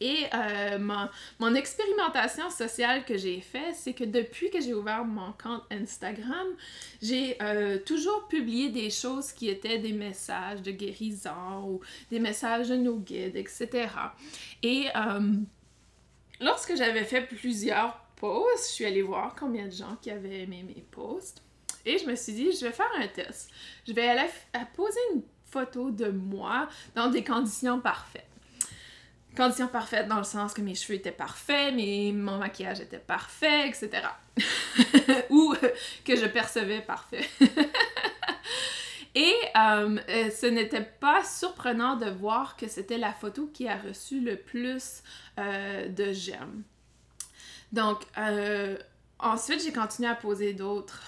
Et 0.02 0.26
euh, 0.34 0.78
mon, 1.40 1.56
expérimentation 1.56 2.50
sociale 2.50 3.06
que 3.06 3.18
j'ai 3.18 3.40
faite, 3.40 3.76
c'est 3.76 3.94
que 3.94 4.04
depuis 4.04 4.50
que 4.50 4.60
j'ai 4.60 4.74
ouvert 4.74 5.06
mon 5.06 5.32
compte 5.42 5.64
Instagram, 5.72 6.48
j'ai 7.02 7.42
euh, 7.42 7.78
toujours 7.80 8.28
publié 8.28 8.70
des 8.70 8.90
choses 8.90 9.32
qui 9.32 9.50
étaient 9.50 9.80
des 9.80 9.94
messages 9.94 10.62
de 10.62 10.72
guérison 10.72 11.64
ou 11.66 11.82
des 12.12 12.20
messages 12.20 12.70
de 12.70 12.76
nos 12.76 12.98
guides, 12.98 13.36
etc. 13.36 13.88
Et 14.62 14.88
euh, 14.96 15.34
lorsque 16.42 16.76
j'avais 16.76 17.04
fait 17.06 17.22
plusieurs 17.22 17.98
posts, 18.18 18.70
je 18.70 18.74
suis 18.74 18.86
allée 18.86 19.02
voir 19.02 19.36
combien 19.40 19.66
de 19.66 19.74
gens 19.74 19.96
qui 20.02 20.12
avaient 20.12 20.42
aimé 20.42 20.64
mes 20.68 20.84
posts. 20.92 21.42
Et 21.86 21.98
je 22.00 22.06
me 22.06 22.16
suis 22.16 22.34
dit, 22.34 22.52
je 22.52 22.66
vais 22.66 22.72
faire 22.72 22.92
un 23.00 23.08
test. 23.08 23.50
Je 23.88 23.94
vais 23.94 24.08
aller 24.08 24.30
poser 24.76 25.00
une 25.14 25.22
photo 25.46 25.92
de 25.92 26.10
moi 26.10 26.68
dans 26.96 27.08
des 27.08 27.24
conditions 27.24 27.80
parfaites. 27.80 28.35
Conditions 29.36 29.68
parfaites 29.68 30.08
dans 30.08 30.18
le 30.18 30.24
sens 30.24 30.54
que 30.54 30.62
mes 30.62 30.76
cheveux 30.76 30.96
étaient 30.96 31.12
parfaits, 31.12 31.74
mon 32.14 32.38
maquillage 32.38 32.80
était 32.80 33.00
parfait, 33.00 33.68
etc. 33.68 34.08
Ou 35.30 35.54
que 36.06 36.16
je 36.16 36.26
percevais 36.26 36.82
parfait. 36.82 37.28
Et 39.16 39.34
euh, 39.56 39.98
euh, 40.10 40.30
ce 40.30 40.46
n'était 40.46 40.84
pas 40.84 41.24
surprenant 41.24 41.96
de 41.96 42.10
voir 42.10 42.58
que 42.58 42.68
c'était 42.68 42.98
la 42.98 43.14
photo 43.14 43.50
qui 43.54 43.68
a 43.68 43.78
reçu 43.78 44.20
le 44.20 44.36
plus 44.36 45.02
euh, 45.40 45.88
de 45.88 46.12
j'aime. 46.12 46.64
Donc, 47.72 48.04
Ensuite, 49.18 49.64
j'ai 49.64 49.72
continué 49.72 50.10
à 50.10 50.14
poser 50.14 50.54
d'autres 50.54 51.02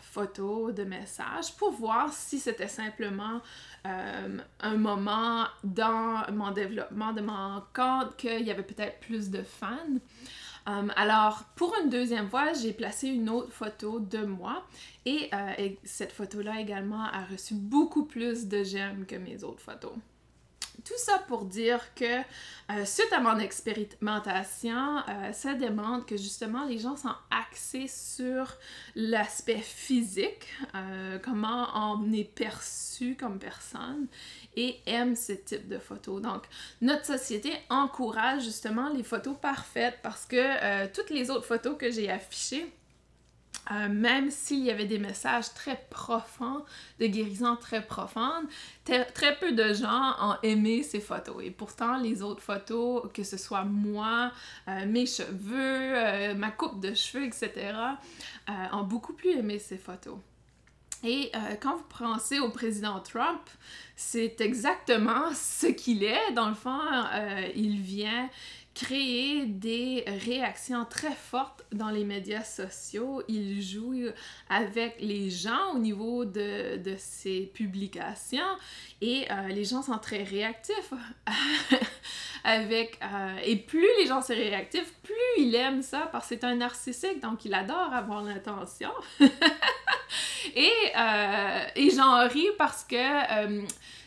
photos 0.00 0.72
de 0.72 0.84
messages 0.84 1.52
pour 1.56 1.72
voir 1.72 2.12
si 2.12 2.38
c'était 2.38 2.68
simplement 2.68 3.40
euh, 3.86 4.38
un 4.60 4.76
moment 4.76 5.46
dans 5.64 6.24
mon 6.32 6.50
développement 6.50 7.12
de 7.12 7.20
mon 7.20 7.62
compte 7.74 8.16
qu'il 8.16 8.42
y 8.42 8.50
avait 8.50 8.62
peut-être 8.62 9.00
plus 9.00 9.30
de 9.30 9.42
fans. 9.42 9.68
Euh, 10.68 10.88
alors, 10.96 11.44
pour 11.56 11.74
une 11.82 11.88
deuxième 11.88 12.28
fois, 12.28 12.52
j'ai 12.52 12.72
placé 12.72 13.08
une 13.08 13.30
autre 13.30 13.52
photo 13.52 14.00
de 14.00 14.18
moi 14.18 14.66
et, 15.06 15.30
et 15.58 15.78
cette 15.84 16.12
photo-là 16.12 16.60
également 16.60 17.04
a 17.04 17.24
reçu 17.24 17.54
beaucoup 17.54 18.04
plus 18.04 18.48
de 18.48 18.62
j'aime 18.62 19.06
que 19.06 19.16
mes 19.16 19.42
autres 19.44 19.62
photos. 19.62 19.94
Tout 20.84 20.98
ça 20.98 21.18
pour 21.26 21.44
dire 21.44 21.94
que 21.94 22.20
euh, 22.70 22.84
suite 22.84 23.12
à 23.12 23.20
mon 23.20 23.38
expérimentation, 23.38 24.98
euh, 25.08 25.32
ça 25.32 25.54
demande 25.54 26.06
que 26.06 26.16
justement 26.16 26.64
les 26.66 26.78
gens 26.78 26.96
sont 26.96 27.14
axés 27.30 27.88
sur 27.88 28.54
l'aspect 28.94 29.58
physique, 29.58 30.46
euh, 30.74 31.18
comment 31.18 31.66
on 31.74 32.12
est 32.12 32.24
perçu 32.24 33.16
comme 33.18 33.38
personne 33.38 34.06
et 34.56 34.78
aiment 34.86 35.16
ce 35.16 35.32
type 35.32 35.68
de 35.68 35.78
photos. 35.78 36.22
Donc, 36.22 36.42
notre 36.80 37.06
société 37.06 37.52
encourage 37.70 38.44
justement 38.44 38.88
les 38.90 39.02
photos 39.02 39.36
parfaites 39.40 39.98
parce 40.02 40.26
que 40.26 40.86
toutes 40.88 41.10
les 41.10 41.30
autres 41.30 41.46
photos 41.46 41.76
que 41.78 41.90
j'ai 41.90 42.10
affichées, 42.10 42.72
euh, 43.70 43.88
même 43.88 44.30
s'il 44.30 44.64
y 44.64 44.70
avait 44.70 44.86
des 44.86 44.98
messages 44.98 45.52
très 45.52 45.76
profonds, 45.90 46.64
de 47.00 47.06
guérison 47.06 47.56
très 47.56 47.84
profonde, 47.84 48.46
très 48.84 49.36
peu 49.38 49.52
de 49.52 49.74
gens 49.74 50.14
ont 50.20 50.36
aimé 50.42 50.82
ces 50.82 51.00
photos. 51.00 51.36
Et 51.42 51.50
pourtant, 51.50 51.98
les 51.98 52.22
autres 52.22 52.42
photos, 52.42 53.10
que 53.12 53.22
ce 53.22 53.36
soit 53.36 53.64
moi, 53.64 54.32
euh, 54.68 54.86
mes 54.86 55.04
cheveux, 55.04 55.54
euh, 55.54 56.34
ma 56.34 56.50
coupe 56.50 56.80
de 56.80 56.94
cheveux, 56.94 57.24
etc., 57.24 57.74
ont 58.72 58.84
beaucoup 58.84 59.12
plus 59.12 59.30
aimé 59.30 59.58
ces 59.58 59.76
photos. 59.76 60.16
Et 61.04 61.30
quand 61.60 61.76
vous 61.76 61.84
pensez 61.98 62.40
au 62.40 62.50
président 62.50 62.98
Trump, 63.00 63.42
c'est 63.94 64.40
exactement 64.40 65.30
ce 65.34 65.66
qu'il 65.66 66.02
est. 66.02 66.32
Dans 66.34 66.48
le 66.48 66.54
fond, 66.54 66.80
il 67.54 67.78
vient 67.78 68.28
créer 68.78 69.44
des 69.46 70.04
réactions 70.24 70.84
très 70.84 71.12
fortes 71.12 71.64
dans 71.72 71.90
les 71.90 72.04
médias 72.04 72.44
sociaux. 72.44 73.22
Il 73.26 73.60
joue 73.60 73.92
avec 74.48 74.98
les 75.00 75.30
gens 75.30 75.74
au 75.74 75.78
niveau 75.78 76.24
de, 76.24 76.76
de 76.76 76.94
ses 76.96 77.50
publications 77.52 78.38
et 79.00 79.26
euh, 79.30 79.48
les 79.48 79.64
gens 79.64 79.82
sont 79.82 79.98
très 79.98 80.22
réactifs. 80.22 80.92
avec, 82.44 83.00
euh, 83.02 83.36
et 83.44 83.56
plus 83.56 83.88
les 83.98 84.06
gens 84.06 84.22
sont 84.22 84.32
réactifs, 84.32 84.94
plus 85.02 85.14
il 85.38 85.54
aime 85.56 85.82
ça 85.82 86.08
parce 86.12 86.28
que 86.28 86.36
c'est 86.36 86.44
un 86.44 86.54
narcissique, 86.54 87.20
donc 87.20 87.44
il 87.44 87.54
adore 87.54 87.92
avoir 87.92 88.22
l'intention. 88.22 88.90
et, 90.54 90.70
euh, 90.96 91.64
et 91.74 91.90
j'en 91.90 92.28
ris 92.28 92.48
parce 92.56 92.84
que 92.84 92.94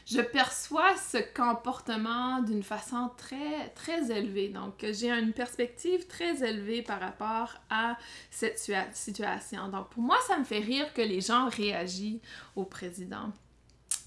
je 0.06 0.22
perçois 0.22 0.96
ce 0.98 1.18
comportement 1.34 2.42
d'une 2.42 2.64
façon 2.64 3.10
très, 3.18 3.70
très 3.76 4.12
élevée. 4.12 4.50
Donc, 4.50 4.86
j'ai 4.92 5.12
une 5.12 5.34
perspective 5.34 6.08
très 6.08 6.44
élevée 6.48 6.82
par 6.82 7.00
rapport 7.00 7.56
à 7.70 7.98
cette 8.30 8.60
situation. 8.94 9.68
Donc, 9.70 9.90
pour 9.90 10.04
moi, 10.04 10.18
ça 10.28 10.38
me 10.38 10.44
fait 10.44 10.60
rire 10.60 10.94
que 10.94 11.02
les 11.02 11.22
gens 11.22 11.50
réagissent 11.50 12.22
au 12.56 12.66
président. 12.66 13.32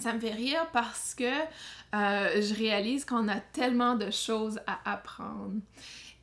Ça 0.01 0.13
me 0.13 0.19
fait 0.19 0.33
rire 0.33 0.67
parce 0.73 1.15
que 1.15 1.25
euh, 1.25 2.43
je 2.43 2.55
réalise 2.55 3.05
qu'on 3.05 3.29
a 3.29 3.39
tellement 3.39 3.95
de 3.95 4.11
choses 4.11 4.59
à 4.67 4.93
apprendre. 4.93 5.61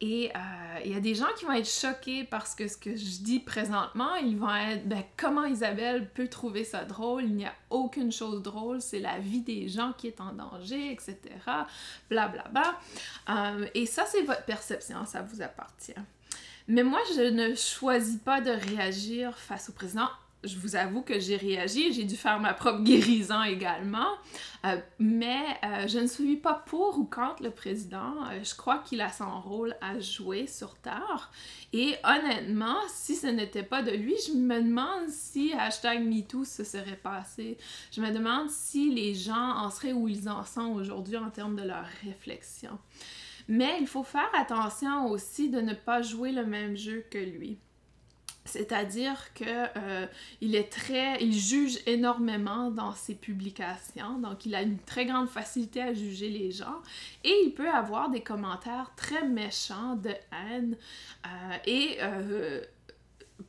Et 0.04 0.32
euh, 0.36 0.80
il 0.84 0.92
y 0.92 0.96
a 0.96 1.00
des 1.00 1.14
gens 1.14 1.28
qui 1.38 1.46
vont 1.46 1.52
être 1.52 1.70
choqués 1.70 2.24
parce 2.24 2.56
que 2.56 2.68
ce 2.68 2.76
que 2.76 2.96
je 2.96 3.22
dis 3.22 3.40
présentement, 3.40 4.16
ils 4.16 4.36
vont 4.36 4.54
être 4.54 4.88
ben, 4.88 5.04
comment 5.16 5.46
Isabelle 5.46 6.10
peut 6.10 6.28
trouver 6.28 6.64
ça 6.64 6.86
drôle? 6.86 7.26
Il 7.26 7.36
n'y 7.36 7.46
a 7.46 7.54
aucune 7.70 8.12
chose 8.12 8.42
drôle, 8.42 8.82
c'est 8.82 9.00
la 9.00 9.20
vie 9.20 9.42
des 9.42 9.70
gens 9.70 9.94
qui 9.96 10.08
est 10.08 10.20
en 10.20 10.34
danger, 10.34 10.92
etc. 10.92 11.18
Blablabla. 12.10 12.50
Bla, 12.50 12.80
bla. 13.26 13.62
Euh, 13.62 13.68
et 13.76 13.86
ça, 13.86 14.06
c'est 14.08 14.24
votre 14.24 14.46
perception, 14.46 15.06
ça 15.06 15.22
vous 15.22 15.44
appartient. 15.44 15.94
Mais 16.68 16.84
moi, 16.84 17.00
je 17.16 17.22
ne 17.22 17.54
choisis 17.54 18.18
pas 18.18 18.42
de 18.42 18.50
réagir 18.50 19.38
face 19.38 19.70
au 19.70 19.74
président 19.74 20.10
je 20.44 20.58
vous 20.58 20.76
avoue 20.76 21.02
que 21.02 21.20
j'ai 21.20 21.36
réagi, 21.36 21.94
j'ai 21.94 22.04
dû 22.04 22.16
faire 22.16 22.40
ma 22.40 22.54
propre 22.54 22.82
guérison 22.82 23.44
également, 23.44 24.10
euh, 24.66 24.78
mais 25.00 25.44
euh, 25.64 25.88
je 25.88 26.00
ne 26.00 26.08
suis 26.08 26.38
pas 26.38 26.64
pour 26.66 26.98
ou 26.98 27.06
contre 27.06 27.44
le 27.44 27.52
président. 27.52 28.16
Euh, 28.32 28.44
je 28.44 28.56
crois 28.56 28.80
qu'il 28.80 29.02
a 29.02 29.12
son 29.12 29.40
rôle 29.42 29.76
à 29.82 30.00
jouer 30.00 30.48
sur 30.48 30.76
Terre. 30.76 31.32
Et 31.74 31.96
honnêtement, 32.04 32.78
si 32.90 33.16
ce 33.16 33.28
n'était 33.28 33.64
pas 33.64 33.84
de 33.84 33.92
lui, 33.92 34.16
je 34.28 34.34
me 34.34 34.62
demande 34.62 35.10
si 35.10 35.54
hashtag 35.54 36.04
MeToo 36.04 36.44
se 36.44 36.64
serait 36.64 37.00
passé. 37.02 37.58
Je 37.92 38.02
me 38.02 38.12
demande 38.12 38.50
si 38.50 38.94
les 38.94 39.14
gens 39.14 39.56
en 39.58 39.70
seraient 39.70 39.94
où 39.94 40.08
ils 40.08 40.28
en 40.28 40.44
sont 40.44 40.72
aujourd'hui 40.74 41.18
en 41.18 41.30
termes 41.30 41.56
de 41.56 41.68
leur 41.68 41.86
réflexion. 42.04 42.78
Mais 43.48 43.78
il 43.80 43.88
faut 43.88 44.04
faire 44.04 44.30
attention 44.34 45.08
aussi 45.08 45.50
de 45.50 45.62
ne 45.62 45.74
pas 45.74 46.02
jouer 46.02 46.32
le 46.32 46.46
même 46.46 46.76
jeu 46.76 47.06
que 47.10 47.18
lui. 47.18 47.58
C'est-à-dire 48.52 49.34
que 49.34 49.46
euh, 49.46 50.06
il 50.42 50.56
est 50.56 50.70
très, 50.70 51.24
il 51.24 51.34
juge 51.34 51.80
énormément 51.86 52.70
dans 52.70 52.94
ses 52.94 53.16
publications, 53.16 54.18
donc 54.18 54.46
il 54.46 54.56
a 54.56 54.62
une 54.62 54.78
très 54.78 55.06
grande 55.06 55.30
facilité 55.30 55.82
à 55.82 55.94
juger 55.94 56.30
les 56.30 56.52
gens 56.52 56.82
et 57.24 57.34
il 57.46 57.54
peut 57.54 57.70
avoir 57.70 58.10
des 58.10 58.20
commentaires 58.20 58.92
très 58.98 59.26
méchants 59.26 59.96
de 59.96 60.12
haine 60.34 60.76
euh, 61.26 61.30
et 61.66 61.98
euh, 62.02 62.62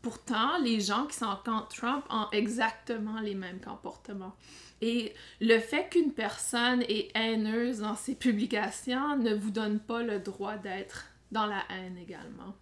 pourtant 0.03 0.59
les 0.59 0.81
gens 0.81 1.07
qui 1.07 1.17
sont 1.17 1.37
contre 1.45 1.69
Trump 1.69 2.05
ont 2.09 2.29
exactement 2.31 3.19
les 3.19 3.35
mêmes 3.35 3.61
comportements. 3.61 4.37
Et 4.83 5.15
le 5.41 5.59
fait 5.59 5.89
qu'une 5.91 6.13
personne 6.13 6.83
est 6.83 7.11
haineuse 7.17 7.81
dans 7.81 7.97
ses 7.97 8.15
publications 8.15 9.17
ne 9.17 9.35
vous 9.35 9.51
donne 9.51 9.81
pas 9.81 10.03
le 10.03 10.21
droit 10.21 10.57
d'être 10.57 11.07
dans 11.33 11.47
la 11.47 11.63
haine 11.71 11.99
également. 11.99 12.55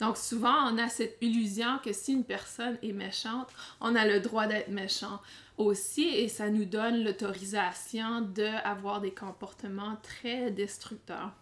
Donc 0.00 0.16
souvent, 0.16 0.72
on 0.72 0.78
a 0.78 0.88
cette 0.88 1.16
illusion 1.20 1.78
que 1.84 1.92
si 1.92 2.12
une 2.12 2.24
personne 2.24 2.78
est 2.82 2.92
méchante, 2.92 3.48
on 3.80 3.94
a 3.94 4.06
le 4.06 4.20
droit 4.20 4.46
d'être 4.46 4.68
méchant 4.68 5.20
aussi 5.58 6.08
et 6.08 6.28
ça 6.28 6.50
nous 6.50 6.64
donne 6.64 7.04
l'autorisation 7.04 8.22
d'avoir 8.22 9.00
des 9.00 9.12
comportements 9.12 9.96
très 10.02 10.50
destructeurs. 10.50 11.32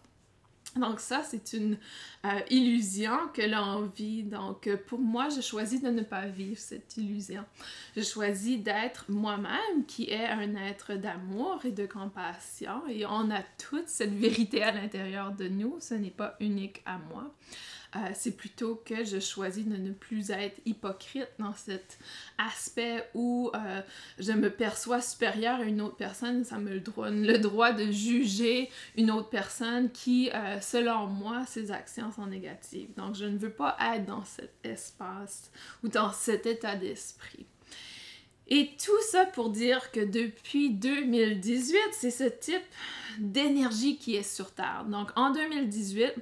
Donc 0.76 1.00
ça, 1.00 1.22
c'est 1.24 1.52
une 1.52 1.76
euh, 2.24 2.40
illusion 2.48 3.16
que 3.34 3.42
l'on 3.42 3.86
vit. 3.86 4.22
Donc 4.22 4.66
euh, 4.68 4.76
pour 4.76 5.00
moi, 5.00 5.28
je 5.28 5.40
choisis 5.40 5.82
de 5.82 5.88
ne 5.88 6.02
pas 6.02 6.26
vivre 6.26 6.60
cette 6.60 6.96
illusion. 6.96 7.44
Je 7.96 8.02
choisis 8.02 8.62
d'être 8.62 9.06
moi-même, 9.08 9.84
qui 9.88 10.10
est 10.10 10.26
un 10.26 10.54
être 10.54 10.94
d'amour 10.94 11.60
et 11.64 11.72
de 11.72 11.86
compassion. 11.86 12.86
Et 12.88 13.04
on 13.04 13.30
a 13.32 13.42
toute 13.58 13.88
cette 13.88 14.14
vérité 14.14 14.62
à 14.62 14.70
l'intérieur 14.70 15.32
de 15.32 15.48
nous. 15.48 15.76
Ce 15.80 15.94
n'est 15.94 16.10
pas 16.10 16.36
unique 16.38 16.82
à 16.86 16.98
moi. 16.98 17.34
C'est 18.14 18.36
plutôt 18.36 18.82
que 18.84 19.04
je 19.04 19.18
choisis 19.18 19.66
de 19.66 19.76
ne 19.76 19.92
plus 19.92 20.30
être 20.30 20.60
hypocrite 20.64 21.28
dans 21.38 21.54
cet 21.54 21.98
aspect 22.38 23.04
où 23.14 23.50
je 24.18 24.32
me 24.32 24.50
perçois 24.50 25.00
supérieure 25.00 25.60
à 25.60 25.64
une 25.64 25.80
autre 25.80 25.96
personne, 25.96 26.44
ça 26.44 26.58
me 26.58 26.80
donne 26.80 27.26
le 27.26 27.38
droit 27.38 27.72
de 27.72 27.90
juger 27.90 28.70
une 28.96 29.10
autre 29.10 29.28
personne 29.28 29.90
qui, 29.90 30.30
selon 30.60 31.06
moi, 31.06 31.44
ses 31.46 31.70
actions 31.72 32.12
sont 32.12 32.26
négatives. 32.26 32.94
Donc, 32.96 33.14
je 33.14 33.24
ne 33.24 33.38
veux 33.38 33.52
pas 33.52 33.76
être 33.94 34.06
dans 34.06 34.24
cet 34.24 34.52
espace 34.64 35.50
ou 35.82 35.88
dans 35.88 36.12
cet 36.12 36.46
état 36.46 36.76
d'esprit. 36.76 37.46
Et 38.52 38.72
tout 38.84 39.00
ça 39.12 39.26
pour 39.26 39.50
dire 39.50 39.92
que 39.92 40.00
depuis 40.00 40.70
2018, 40.70 41.78
c'est 41.92 42.10
ce 42.10 42.24
type 42.24 42.64
d'énergie 43.20 43.96
qui 43.96 44.16
est 44.16 44.24
sur 44.24 44.50
Terre. 44.50 44.84
Donc 44.88 45.10
en 45.14 45.30
2018, 45.30 46.14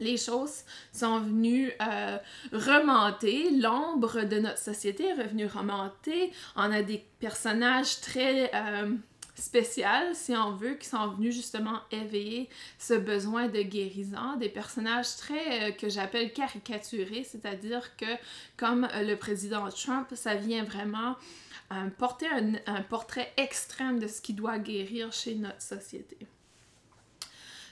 les 0.00 0.16
choses 0.16 0.64
sont 0.92 1.20
venues 1.20 1.70
euh, 1.80 2.18
remonter, 2.52 3.50
l'ombre 3.50 4.22
de 4.22 4.40
notre 4.40 4.58
société 4.58 5.04
est 5.08 5.14
revenue 5.14 5.46
remonter. 5.46 6.32
On 6.56 6.72
a 6.72 6.82
des 6.82 7.04
personnages 7.20 8.00
très 8.00 8.50
euh, 8.54 8.94
spéciaux, 9.34 9.84
si 10.14 10.34
on 10.34 10.52
veut, 10.52 10.74
qui 10.74 10.88
sont 10.88 11.08
venus 11.08 11.34
justement 11.34 11.80
éveiller 11.92 12.48
ce 12.78 12.94
besoin 12.94 13.48
de 13.48 13.60
guérison. 13.60 14.36
Des 14.38 14.48
personnages 14.48 15.16
très 15.16 15.68
euh, 15.68 15.72
que 15.72 15.88
j'appelle 15.88 16.32
caricaturés, 16.32 17.24
c'est-à-dire 17.24 17.96
que 17.96 18.06
comme 18.56 18.88
le 19.02 19.14
président 19.14 19.68
Trump, 19.68 20.08
ça 20.14 20.34
vient 20.34 20.64
vraiment 20.64 21.16
porter 21.98 22.26
un, 22.66 22.82
portrait 22.82 23.32
extrême 23.36 24.00
de 24.00 24.08
ce 24.08 24.20
qui 24.20 24.32
doit 24.34 24.58
guérir 24.58 25.12
chez 25.12 25.36
notre 25.36 25.62
société. 25.62 26.18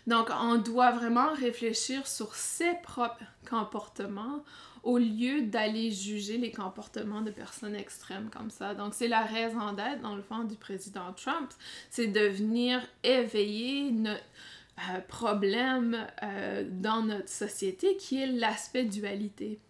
Donc, 0.08 0.30
on 0.40 0.56
doit 0.56 0.90
vraiment 0.90 1.34
réfléchir 1.34 2.06
sur 2.06 2.34
ses 2.34 2.72
propres 2.82 3.22
comportements 3.46 4.42
au 4.82 4.96
lieu 4.96 5.42
d'aller 5.42 5.90
juger 5.90 6.38
les 6.38 6.50
comportements 6.50 7.20
de 7.20 7.30
personnes 7.30 7.74
extrêmes 7.74 8.30
comme 8.30 8.48
ça. 8.48 8.72
Donc, 8.72 8.94
c'est 8.94 9.06
la 9.06 9.20
raison 9.20 9.74
d'être, 9.74 10.00
dans 10.00 10.16
le 10.16 10.22
fond, 10.22 10.44
du 10.44 10.56
président 10.56 11.12
Trump, 11.12 11.52
c'est 11.90 12.06
de 12.06 12.20
venir 12.20 12.80
éveiller 13.04 13.90
notre 13.90 14.22
euh, 14.78 15.00
problème 15.08 16.06
euh, 16.22 16.64
dans 16.70 17.02
notre 17.02 17.28
société 17.28 17.98
qui 17.98 18.22
est 18.22 18.28
l'aspect 18.28 18.84
dualité. 18.84 19.60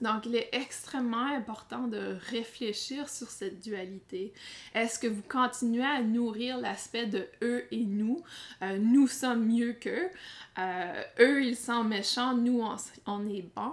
Donc, 0.00 0.26
il 0.26 0.36
est 0.36 0.50
extrêmement 0.52 1.26
important 1.34 1.86
de 1.86 2.16
réfléchir 2.30 3.08
sur 3.08 3.30
cette 3.30 3.60
dualité. 3.60 4.32
Est-ce 4.74 4.98
que 4.98 5.06
vous 5.06 5.22
continuez 5.22 5.84
à 5.84 6.02
nourrir 6.02 6.58
l'aspect 6.58 7.06
de 7.06 7.26
eux 7.42 7.64
et 7.70 7.84
nous? 7.84 8.22
Euh, 8.62 8.78
nous 8.78 9.08
sommes 9.08 9.46
mieux 9.46 9.72
qu'eux. 9.72 10.10
Euh, 10.58 11.02
eux, 11.20 11.44
ils 11.44 11.56
sont 11.56 11.82
méchants, 11.82 12.34
nous, 12.34 12.62
on, 13.06 13.28
est 13.28 13.42
bons. 13.54 13.72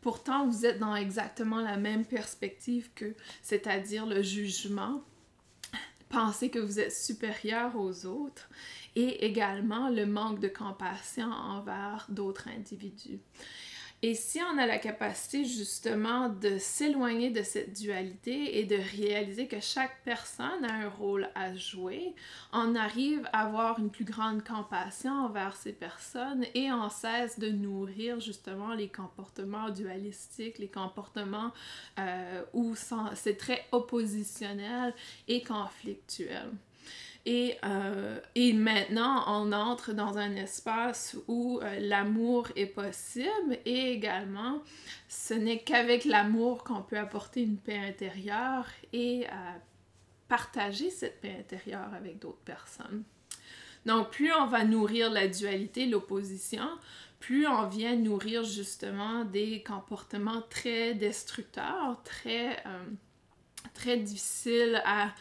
Pourtant, 0.00 0.46
vous 0.46 0.66
êtes 0.66 0.78
dans 0.78 0.96
exactement 0.96 1.60
la 1.60 1.76
même 1.76 2.04
perspective 2.04 2.90
qu'eux, 2.94 3.14
c'est-à-dire 3.42 4.06
le 4.06 4.22
jugement. 4.22 5.02
Pensez 6.08 6.50
que 6.50 6.58
vous 6.58 6.80
êtes 6.80 6.92
supérieur 6.92 7.76
aux 7.76 8.06
autres 8.06 8.48
et 8.96 9.24
également 9.24 9.88
le 9.88 10.06
manque 10.06 10.40
de 10.40 10.48
compassion 10.48 11.30
envers 11.30 12.06
d'autres 12.08 12.48
individus. 12.48 13.20
Et 14.02 14.14
si 14.14 14.40
on 14.40 14.56
a 14.56 14.64
la 14.64 14.78
capacité 14.78 15.44
justement 15.44 16.30
de 16.30 16.56
s'éloigner 16.56 17.28
de 17.28 17.42
cette 17.42 17.74
dualité 17.78 18.58
et 18.58 18.64
de 18.64 18.76
réaliser 18.76 19.46
que 19.46 19.60
chaque 19.60 20.02
personne 20.04 20.64
a 20.64 20.72
un 20.72 20.88
rôle 20.88 21.28
à 21.34 21.54
jouer, 21.54 22.14
on 22.54 22.74
arrive 22.76 23.28
à 23.34 23.44
avoir 23.44 23.78
une 23.78 23.90
plus 23.90 24.06
grande 24.06 24.42
compassion 24.42 25.12
envers 25.12 25.54
ces 25.54 25.74
personnes 25.74 26.46
et 26.54 26.72
on 26.72 26.88
cesse 26.88 27.38
de 27.38 27.50
nourrir 27.50 28.20
justement 28.20 28.72
les 28.72 28.88
comportements 28.88 29.68
dualistiques, 29.68 30.58
les 30.58 30.70
comportements 30.70 31.52
euh, 31.98 32.42
où 32.54 32.74
c'est 33.14 33.36
très 33.36 33.66
oppositionnel 33.70 34.94
et 35.28 35.42
conflictuel. 35.42 36.50
Et, 37.26 37.58
euh, 37.64 38.18
et, 38.34 38.54
maintenant, 38.54 39.24
on 39.26 39.52
entre 39.52 39.92
dans 39.92 40.16
un 40.16 40.36
espace 40.36 41.16
où 41.28 41.60
euh, 41.62 41.78
l'amour 41.80 42.48
est 42.56 42.66
possible 42.66 43.58
et 43.66 43.92
également, 43.92 44.62
ce 45.08 45.34
n'est 45.34 45.60
qu'avec 45.62 46.06
l'amour 46.06 46.64
qu'on 46.64 46.80
peut 46.82 46.98
apporter 46.98 47.42
une 47.42 47.58
paix 47.58 47.78
intérieure 47.78 48.66
et 48.94 49.26
euh, 49.26 49.30
partager 50.28 50.88
cette 50.88 51.20
paix 51.20 51.36
intérieure 51.38 51.92
avec 51.94 52.18
d'autres 52.18 52.38
personnes. 52.44 53.02
Donc, 53.84 54.10
plus 54.10 54.32
on 54.32 54.46
va 54.46 54.64
nourrir 54.64 55.10
la 55.10 55.28
dualité, 55.28 55.86
l'opposition, 55.86 56.66
plus 57.18 57.46
on 57.46 57.66
vient 57.66 57.96
nourrir 57.96 58.44
justement 58.44 59.24
des 59.24 59.62
comportements 59.62 60.42
très 60.48 60.94
destructeurs, 60.94 62.00
très, 62.02 62.62
très 63.74 63.98
difficiles 63.98 64.82
à 64.84 65.12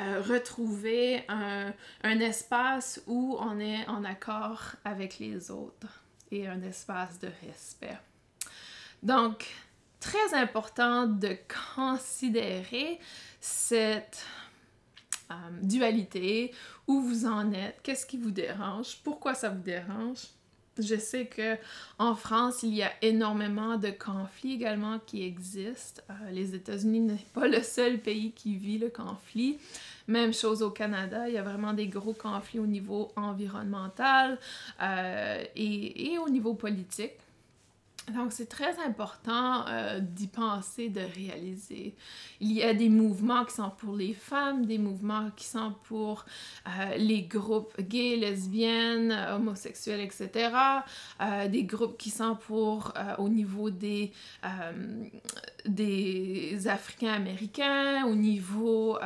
euh, 0.00 0.20
retrouver 0.20 1.24
un, 1.28 1.72
un, 2.02 2.20
espace 2.20 3.02
où 3.06 3.36
on 3.40 3.58
est 3.58 3.86
en 3.88 4.04
accord 4.04 4.62
avec 4.84 5.18
les 5.18 5.50
autres 5.50 6.04
et 6.30 6.46
un 6.46 6.62
espace 6.62 7.18
de 7.18 7.28
respect. 7.44 7.98
Donc, 9.02 9.46
très 10.00 10.34
important 10.34 11.06
de 11.06 11.36
considérer 11.74 12.98
cette 13.40 14.24
euh, 15.30 15.34
dualité, 15.62 16.54
où 16.86 17.02
vous 17.02 17.26
en 17.26 17.52
êtes, 17.52 17.80
qu'est-ce 17.82 18.06
qui 18.06 18.16
vous 18.16 18.30
dérange, 18.30 18.98
pourquoi 19.04 19.34
ça 19.34 19.50
vous 19.50 19.60
dérange. 19.60 20.20
Je 20.78 20.96
sais 20.96 21.26
que 21.26 21.56
en 21.98 22.14
France, 22.14 22.62
il 22.62 22.74
y 22.74 22.82
a 22.82 22.92
énormément 23.02 23.76
de 23.76 23.90
conflits 23.90 24.54
également 24.54 24.98
qui 25.04 25.24
existent. 25.24 26.02
Euh, 26.10 26.30
les 26.30 26.54
États-Unis 26.54 27.00
n'est 27.00 27.26
pas 27.34 27.48
le 27.48 27.62
seul 27.62 27.98
pays 27.98 28.32
qui 28.32 28.56
vit 28.56 28.78
le 28.78 28.88
conflit. 28.88 29.58
Même 30.06 30.32
chose 30.32 30.62
au 30.62 30.70
Canada, 30.70 31.28
il 31.28 31.34
y 31.34 31.38
a 31.38 31.42
vraiment 31.42 31.72
des 31.72 31.88
gros 31.88 32.14
conflits 32.14 32.60
au 32.60 32.66
niveau 32.66 33.10
environnemental 33.16 34.38
euh, 34.80 35.44
et, 35.56 36.12
et 36.12 36.18
au 36.18 36.28
niveau 36.28 36.54
politique. 36.54 37.12
Donc, 38.14 38.32
c'est 38.32 38.48
très 38.48 38.78
important 38.84 39.66
euh, 39.68 40.00
d'y 40.00 40.28
penser, 40.28 40.88
de 40.88 41.00
réaliser. 41.00 41.94
Il 42.40 42.52
y 42.52 42.62
a 42.62 42.72
des 42.72 42.88
mouvements 42.88 43.44
qui 43.44 43.54
sont 43.54 43.70
pour 43.70 43.94
les 43.94 44.14
femmes, 44.14 44.64
des 44.66 44.78
mouvements 44.78 45.30
qui 45.36 45.44
sont 45.44 45.74
pour 45.84 46.24
euh, 46.66 46.96
les 46.96 47.22
groupes 47.22 47.80
gays, 47.80 48.16
lesbiennes, 48.16 49.12
homosexuels, 49.32 50.00
etc. 50.00 50.50
Euh, 51.20 51.48
des 51.48 51.64
groupes 51.64 51.98
qui 51.98 52.10
sont 52.10 52.36
pour 52.36 52.92
au 53.18 53.28
niveau 53.28 53.70
des, 53.70 54.12
des 55.68 56.68
Africains-Américains, 56.68 58.06
au 58.06 58.14
niveau 58.14 58.98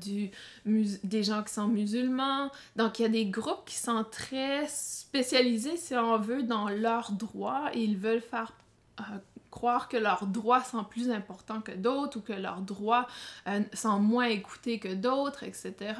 du, 0.00 0.30
des 0.64 1.22
gens 1.22 1.42
qui 1.42 1.52
sont 1.52 1.68
musulmans. 1.68 2.50
Donc, 2.76 2.98
il 2.98 3.02
y 3.02 3.06
a 3.06 3.08
des 3.08 3.26
groupes 3.26 3.64
qui 3.66 3.76
sont 3.76 4.04
très 4.10 4.66
spécialisés, 4.68 5.76
si 5.76 5.94
on 5.94 6.18
veut, 6.18 6.42
dans 6.42 6.68
leurs 6.68 7.12
droits 7.12 7.70
et 7.74 7.82
ils 7.82 7.96
veulent 7.96 8.20
faire 8.20 8.52
croire 9.54 9.88
que 9.88 9.96
leurs 9.96 10.26
droits 10.26 10.64
sont 10.64 10.82
plus 10.82 11.10
importants 11.12 11.60
que 11.60 11.70
d'autres 11.70 12.18
ou 12.18 12.20
que 12.20 12.32
leurs 12.32 12.60
droits 12.60 13.06
euh, 13.46 13.60
sont 13.72 14.00
moins 14.00 14.26
écoutés 14.26 14.80
que 14.80 14.92
d'autres, 14.92 15.44
etc. 15.44 15.94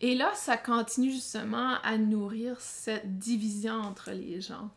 Et 0.00 0.16
là, 0.16 0.32
ça 0.34 0.56
continue 0.56 1.12
justement 1.12 1.76
à 1.84 1.96
nourrir 1.96 2.60
cette 2.60 3.20
division 3.20 3.74
entre 3.74 4.10
les 4.10 4.40
gens. 4.40 4.68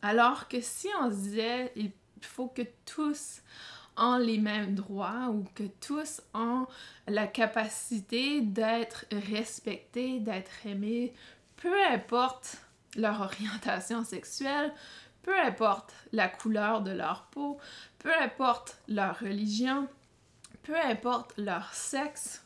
Alors 0.00 0.48
que 0.48 0.62
si 0.62 0.88
on 1.02 1.10
se 1.10 1.16
disait, 1.16 1.72
il 1.76 1.92
faut 2.22 2.48
que 2.48 2.62
tous 2.86 3.42
ont 3.96 4.18
les 4.18 4.38
mêmes 4.38 4.74
droits 4.74 5.28
ou 5.30 5.44
que 5.54 5.64
tous 5.80 6.20
ont 6.34 6.66
la 7.06 7.26
capacité 7.26 8.40
d'être 8.40 9.06
respectés, 9.10 10.20
d'être 10.20 10.66
aimés, 10.66 11.12
peu 11.56 11.74
importe 11.90 12.58
leur 12.96 13.20
orientation 13.20 14.04
sexuelle, 14.04 14.72
peu 15.22 15.38
importe 15.38 15.92
la 16.12 16.28
couleur 16.28 16.82
de 16.82 16.92
leur 16.92 17.26
peau, 17.26 17.58
peu 17.98 18.12
importe 18.22 18.78
leur 18.88 19.18
religion, 19.18 19.88
peu 20.62 20.76
importe 20.76 21.32
leur 21.36 21.72
sexe, 21.74 22.44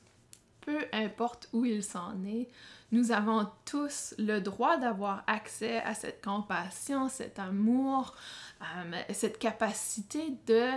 peu 0.60 0.78
importe 0.92 1.48
où 1.52 1.64
ils 1.64 1.82
sont 1.84 2.12
nés, 2.16 2.48
nous 2.92 3.12
avons 3.12 3.48
tous 3.64 4.14
le 4.18 4.40
droit 4.40 4.76
d'avoir 4.76 5.22
accès 5.26 5.80
à 5.82 5.94
cette 5.94 6.24
compassion, 6.24 7.08
cet 7.08 7.38
amour, 7.38 8.14
euh, 8.62 9.02
cette 9.12 9.38
capacité 9.38 10.34
de 10.46 10.70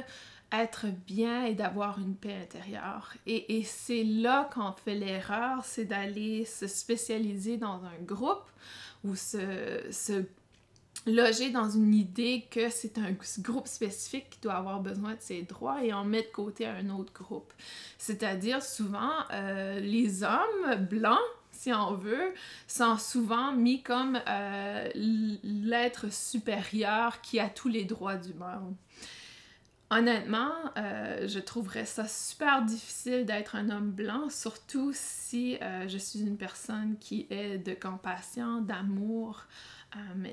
être 0.53 0.85
bien 1.07 1.45
et 1.45 1.55
d'avoir 1.55 1.99
une 1.99 2.15
paix 2.15 2.35
intérieure. 2.41 3.13
Et, 3.25 3.57
et 3.57 3.63
c'est 3.63 4.03
là 4.03 4.49
qu'on 4.53 4.71
fait 4.71 4.95
l'erreur, 4.95 5.65
c'est 5.65 5.85
d'aller 5.85 6.45
se 6.45 6.67
spécialiser 6.67 7.57
dans 7.57 7.81
un 7.83 8.03
groupe 8.03 8.45
ou 9.03 9.15
se, 9.15 9.81
se 9.91 10.23
loger 11.05 11.49
dans 11.49 11.69
une 11.69 11.93
idée 11.93 12.45
que 12.49 12.69
c'est 12.69 12.97
un 12.97 13.15
groupe 13.39 13.67
spécifique 13.67 14.29
qui 14.29 14.39
doit 14.39 14.53
avoir 14.53 14.79
besoin 14.79 15.15
de 15.15 15.21
ses 15.21 15.41
droits 15.41 15.83
et 15.83 15.91
en 15.91 16.05
met 16.05 16.21
de 16.21 16.31
côté 16.31 16.65
un 16.65 16.89
autre 16.89 17.13
groupe. 17.13 17.51
C'est-à-dire 17.97 18.61
souvent 18.63 19.11
euh, 19.31 19.79
les 19.79 20.23
hommes 20.23 20.75
blancs 20.89 21.19
si 21.51 21.71
on 21.71 21.93
veut, 21.93 22.33
sont 22.67 22.97
souvent 22.97 23.53
mis 23.53 23.83
comme 23.83 24.19
euh, 24.27 24.89
l'être 24.95 26.11
supérieur 26.11 27.21
qui 27.21 27.39
a 27.39 27.47
tous 27.47 27.69
les 27.69 27.85
droits 27.85 28.17
du 28.17 28.33
monde. 28.33 28.75
Honnêtement, 29.95 30.51
euh, 30.75 31.27
je 31.27 31.37
trouverais 31.37 31.85
ça 31.85 32.07
super 32.07 32.63
difficile 32.63 33.25
d'être 33.25 33.55
un 33.55 33.69
homme 33.69 33.91
blanc, 33.91 34.27
surtout 34.29 34.89
si 34.91 35.59
euh, 35.61 35.87
je 35.87 35.99
suis 35.99 36.21
une 36.21 36.35
personne 36.35 36.97
qui 36.99 37.27
est 37.29 37.59
de 37.59 37.75
compassion, 37.75 38.61
d'amour 38.61 39.45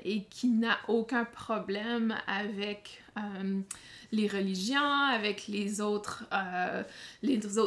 et 0.03 0.23
qui 0.23 0.47
n'a 0.47 0.79
aucun 0.87 1.23
problème 1.23 2.15
avec 2.25 3.03
les 4.11 4.27
religions, 4.27 4.81
avec 4.81 5.45
les 5.45 5.81
autres, 5.81 6.25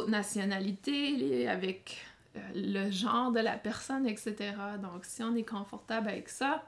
nationalités, 0.09 1.47
avec 1.47 2.05
euh, 2.35 2.39
le 2.53 2.91
genre 2.91 3.31
de 3.31 3.39
la 3.39 3.53
personne, 3.53 4.05
etc. 4.07 4.35
Donc, 4.81 5.05
si 5.05 5.23
on 5.23 5.35
est 5.35 5.47
confortable 5.47 6.09
avec 6.09 6.27
ça, 6.27 6.63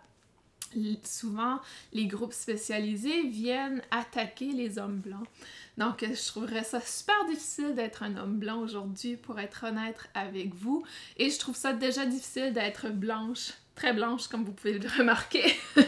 souvent 1.03 1.59
les 1.93 2.05
groupes 2.05 2.33
spécialisés 2.33 3.23
viennent 3.23 3.81
attaquer 3.91 4.51
les 4.51 4.77
hommes 4.79 4.99
blancs. 4.99 5.27
Donc, 5.77 6.03
je 6.03 6.27
trouverais 6.27 6.63
ça 6.63 6.81
super 6.81 7.25
difficile 7.25 7.75
d'être 7.75 8.01
un 8.01 8.17
homme 8.17 8.39
blanc 8.39 8.59
aujourd'hui, 8.59 9.15
pour 9.15 9.39
être 9.39 9.65
honnête 9.65 10.09
avec 10.15 10.55
vous. 10.55 10.83
Et 11.17 11.29
je 11.29 11.37
trouve 11.37 11.55
ça 11.55 11.73
déjà 11.73 12.05
difficile 12.05 12.51
d'être 12.53 12.89
blanche, 12.89 13.53
très 13.75 13.93
blanche, 13.93 14.27
comme 14.27 14.43
vous 14.43 14.53
pouvez 14.53 14.79
le 14.79 14.89
remarquer. 14.97 15.43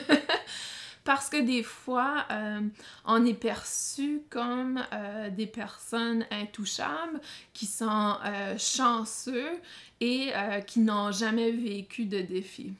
parce 1.09 1.27
que 1.27 1.41
des 1.41 1.63
fois, 1.63 2.25
euh, 2.29 2.61
on 3.03 3.25
est 3.25 3.33
perçu 3.33 4.21
comme 4.29 4.85
euh, 4.93 5.31
des 5.31 5.47
personnes 5.47 6.23
intouchables, 6.29 7.19
qui 7.51 7.65
sont 7.65 8.15
euh, 8.23 8.55
chanceux 8.59 9.59
et 10.01 10.31
qui 10.67 10.79
n'ont 10.81 11.11
jamais 11.11 11.51
vécu 11.51 12.05
de 12.05 12.21
défis. 12.21 12.73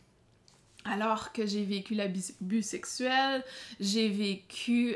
Alors 0.92 1.32
que 1.32 1.46
j'ai 1.46 1.64
vécu 1.64 1.94
l'abus 1.94 2.64
sexuel, 2.64 3.44
j'ai 3.80 4.10
vécu 4.10 4.96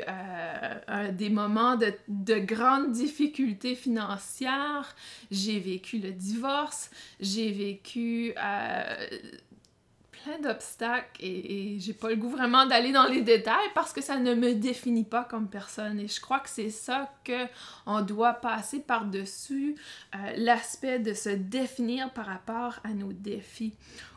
des 1.12 1.30
moments 1.30 1.76
de, 1.76 1.92
de 2.08 2.34
grandes 2.34 2.90
difficultés 2.92 3.76
financières, 3.76 4.96
j'ai 5.30 5.60
vécu 5.60 5.98
le 5.98 6.10
divorce, 6.10 6.90
j'ai 7.20 7.52
vécu 7.52 8.34
plein 10.24 10.38
d'obstacles 10.38 11.20
et, 11.20 11.76
j'ai 11.78 11.92
pas 11.92 12.10
le 12.10 12.16
goût 12.16 12.30
vraiment 12.30 12.66
d'aller 12.66 12.92
dans 12.92 13.06
les 13.06 13.20
détails 13.20 13.68
parce 13.74 13.92
que 13.92 14.00
ça 14.00 14.18
ne 14.18 14.34
me 14.34 14.54
définit 14.54 15.04
pas 15.04 15.24
comme 15.24 15.48
personne. 15.48 16.00
Et 16.00 16.08
je 16.08 16.20
crois 16.20 16.40
que 16.40 16.48
c'est 16.48 16.70
ça 16.70 17.12
que 17.24 17.46
on 17.86 18.00
doit 18.00 18.34
passer 18.34 18.80
par-dessus 18.80 19.76
euh, 20.14 20.18
l'aspect 20.36 20.98
de 20.98 21.12
se 21.12 21.28
définir 21.28 22.10
par 22.12 22.26
rapport 22.26 22.80
à 22.84 22.88
nos 22.94 23.12
défis 23.12 23.74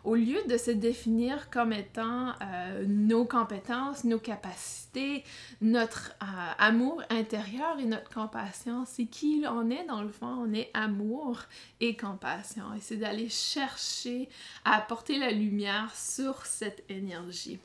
au 0.08 0.16
lieu 0.16 0.40
de 0.48 0.58
se 0.58 0.72
définir 0.72 1.50
comme 1.50 1.74
étant 1.74 2.30
euh, 2.42 2.86
nos 2.88 3.26
compétences, 3.26 4.06
nos 4.06 4.20
capacités, 4.20 5.26
notre 5.60 6.12
euh, 6.24 6.26
amour 6.60 7.04
intérieur 7.10 7.78
et 7.78 7.84
notre 7.84 8.10
compassion, 8.10 8.86
c'est 8.86 9.08
qui 9.08 9.44
on 9.46 9.70
est 9.70 9.84
dans 9.84 10.02
le 10.02 10.10
fond, 10.10 10.46
on 10.48 10.54
est 10.54 10.72
amour 10.74 11.42
et 11.82 11.98
compassion. 11.98 12.74
Et 12.78 12.80
c'est 12.80 12.96
d'aller 12.96 13.28
chercher 13.28 14.30
à 14.64 14.78
apporter 14.78 15.20
la 15.20 15.32
lumière 15.32 15.92
sur 15.98 16.46
cette 16.46 16.84
énergie. 16.90 17.60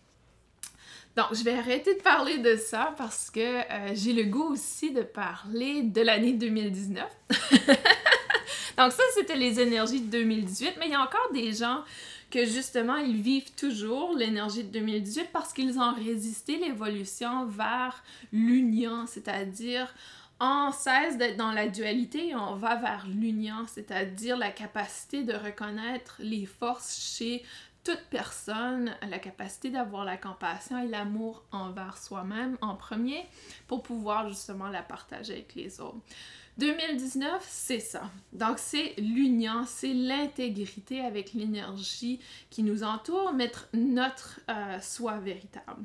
Donc, 1.17 1.27
je 1.33 1.45
vais 1.45 1.55
arrêter 1.55 1.95
de 1.95 2.01
parler 2.01 2.39
de 2.39 2.57
ça 2.57 2.95
parce 2.97 3.31
que 3.31 3.41
euh, 3.41 3.93
j'ai 3.95 4.15
le 4.15 4.25
goût 4.25 4.53
aussi 4.53 4.93
de 4.93 5.03
parler 5.03 5.83
de 5.83 6.01
l'année 6.01 6.33
2019. 6.33 7.05
Donc 8.79 8.93
ça, 8.93 9.03
c'était 9.15 9.37
les 9.37 9.61
énergies 9.61 10.01
de 10.01 10.11
2018, 10.11 10.75
mais 10.79 10.87
il 10.87 10.93
y 10.93 10.95
a 10.95 11.03
encore 11.03 11.31
des 11.33 11.53
gens 11.53 11.83
que 12.31 12.47
justement, 12.47 12.97
ils 12.97 13.21
vivent 13.21 13.53
toujours 13.55 14.15
l'énergie 14.17 14.65
de 14.65 14.71
2018 14.71 15.29
parce 15.33 15.53
qu'ils 15.53 15.79
ont 15.79 15.93
résisté 15.93 16.57
l'évolution 16.57 17.45
vers 17.45 18.03
l'union, 18.33 19.07
c'est-à-dire 19.07 19.95
on 20.41 20.73
cesse 20.73 21.19
d'être 21.19 21.37
dans 21.37 21.53
la 21.53 21.69
dualité 21.69 22.31
et 22.31 22.35
on 22.35 22.57
va 22.57 22.77
vers 22.77 23.07
l'union, 23.07 23.67
c'est-à-dire 23.73 24.37
la 24.37 24.51
capacité 24.51 25.23
de 25.23 25.35
reconnaître 25.35 26.17
les 26.19 26.47
forces 26.47 27.17
chez 27.17 27.45
toute 27.85 28.05
personne, 28.11 28.95
la 29.09 29.19
capacité 29.19 29.71
d'avoir 29.71 30.05
la 30.05 30.17
compassion 30.17 30.83
et 30.83 30.87
l'amour 30.87 31.43
envers 31.51 31.99
soi-même 31.99 32.57
en 32.61 32.77
premier 32.77 33.27
pour 33.67 33.83
pouvoir 33.83 34.29
justement 34.29 34.69
la 34.69 34.83
partager 34.83 35.33
avec 35.33 35.55
les 35.55 35.81
autres. 35.81 35.99
2019, 36.59 37.45
c'est 37.49 37.81
ça. 37.81 38.11
Donc, 38.33 38.59
c'est 38.59 38.95
l'union, 38.99 39.65
c'est 39.67 39.95
l'intégrité 39.95 41.01
avec 41.01 41.33
l'énergie 41.33 42.21
qui 42.51 42.63
nous 42.63 42.85
entoure, 42.85 43.33
mettre 43.33 43.69
notre 43.73 44.41
euh, 44.51 44.79
soi 44.81 45.19
véritable. 45.19 45.85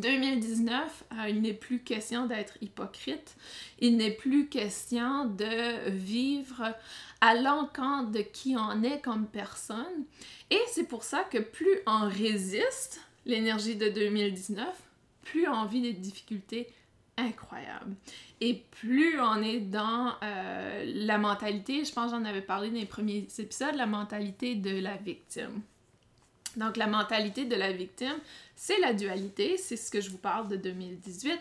2019, 0.00 1.04
euh, 1.12 1.28
il 1.28 1.42
n'est 1.42 1.52
plus 1.52 1.80
question 1.80 2.26
d'être 2.26 2.56
hypocrite, 2.60 3.36
il 3.78 3.96
n'est 3.96 4.10
plus 4.10 4.48
question 4.48 5.26
de 5.26 5.90
vivre 5.90 6.74
à 7.20 7.34
l'encontre 7.34 8.10
de 8.10 8.20
qui 8.20 8.56
on 8.58 8.82
est 8.82 9.00
comme 9.00 9.26
personne. 9.26 10.04
Et 10.50 10.60
c'est 10.72 10.86
pour 10.88 11.02
ça 11.02 11.24
que 11.24 11.38
plus 11.38 11.80
on 11.86 12.08
résiste 12.08 13.00
l'énergie 13.24 13.76
de 13.76 13.88
2019, 13.88 14.66
plus 15.22 15.48
on 15.48 15.64
vit 15.64 15.82
des 15.82 15.92
difficultés 15.92 16.68
incroyables. 17.16 17.94
Et 18.40 18.62
plus 18.70 19.20
on 19.20 19.42
est 19.42 19.60
dans 19.60 20.12
euh, 20.22 20.84
la 20.86 21.18
mentalité, 21.18 21.84
je 21.84 21.92
pense 21.92 22.10
j'en 22.10 22.24
avais 22.24 22.42
parlé 22.42 22.68
dans 22.68 22.78
les 22.78 22.86
premiers 22.86 23.26
épisodes, 23.38 23.74
la 23.74 23.86
mentalité 23.86 24.54
de 24.54 24.78
la 24.78 24.96
victime. 24.96 25.62
Donc 26.56 26.76
la 26.76 26.86
mentalité 26.86 27.44
de 27.44 27.54
la 27.54 27.72
victime, 27.72 28.18
c'est 28.54 28.78
la 28.80 28.94
dualité, 28.94 29.56
c'est 29.58 29.76
ce 29.76 29.90
que 29.90 30.00
je 30.00 30.10
vous 30.10 30.18
parle 30.18 30.48
de 30.48 30.56
2018. 30.56 31.38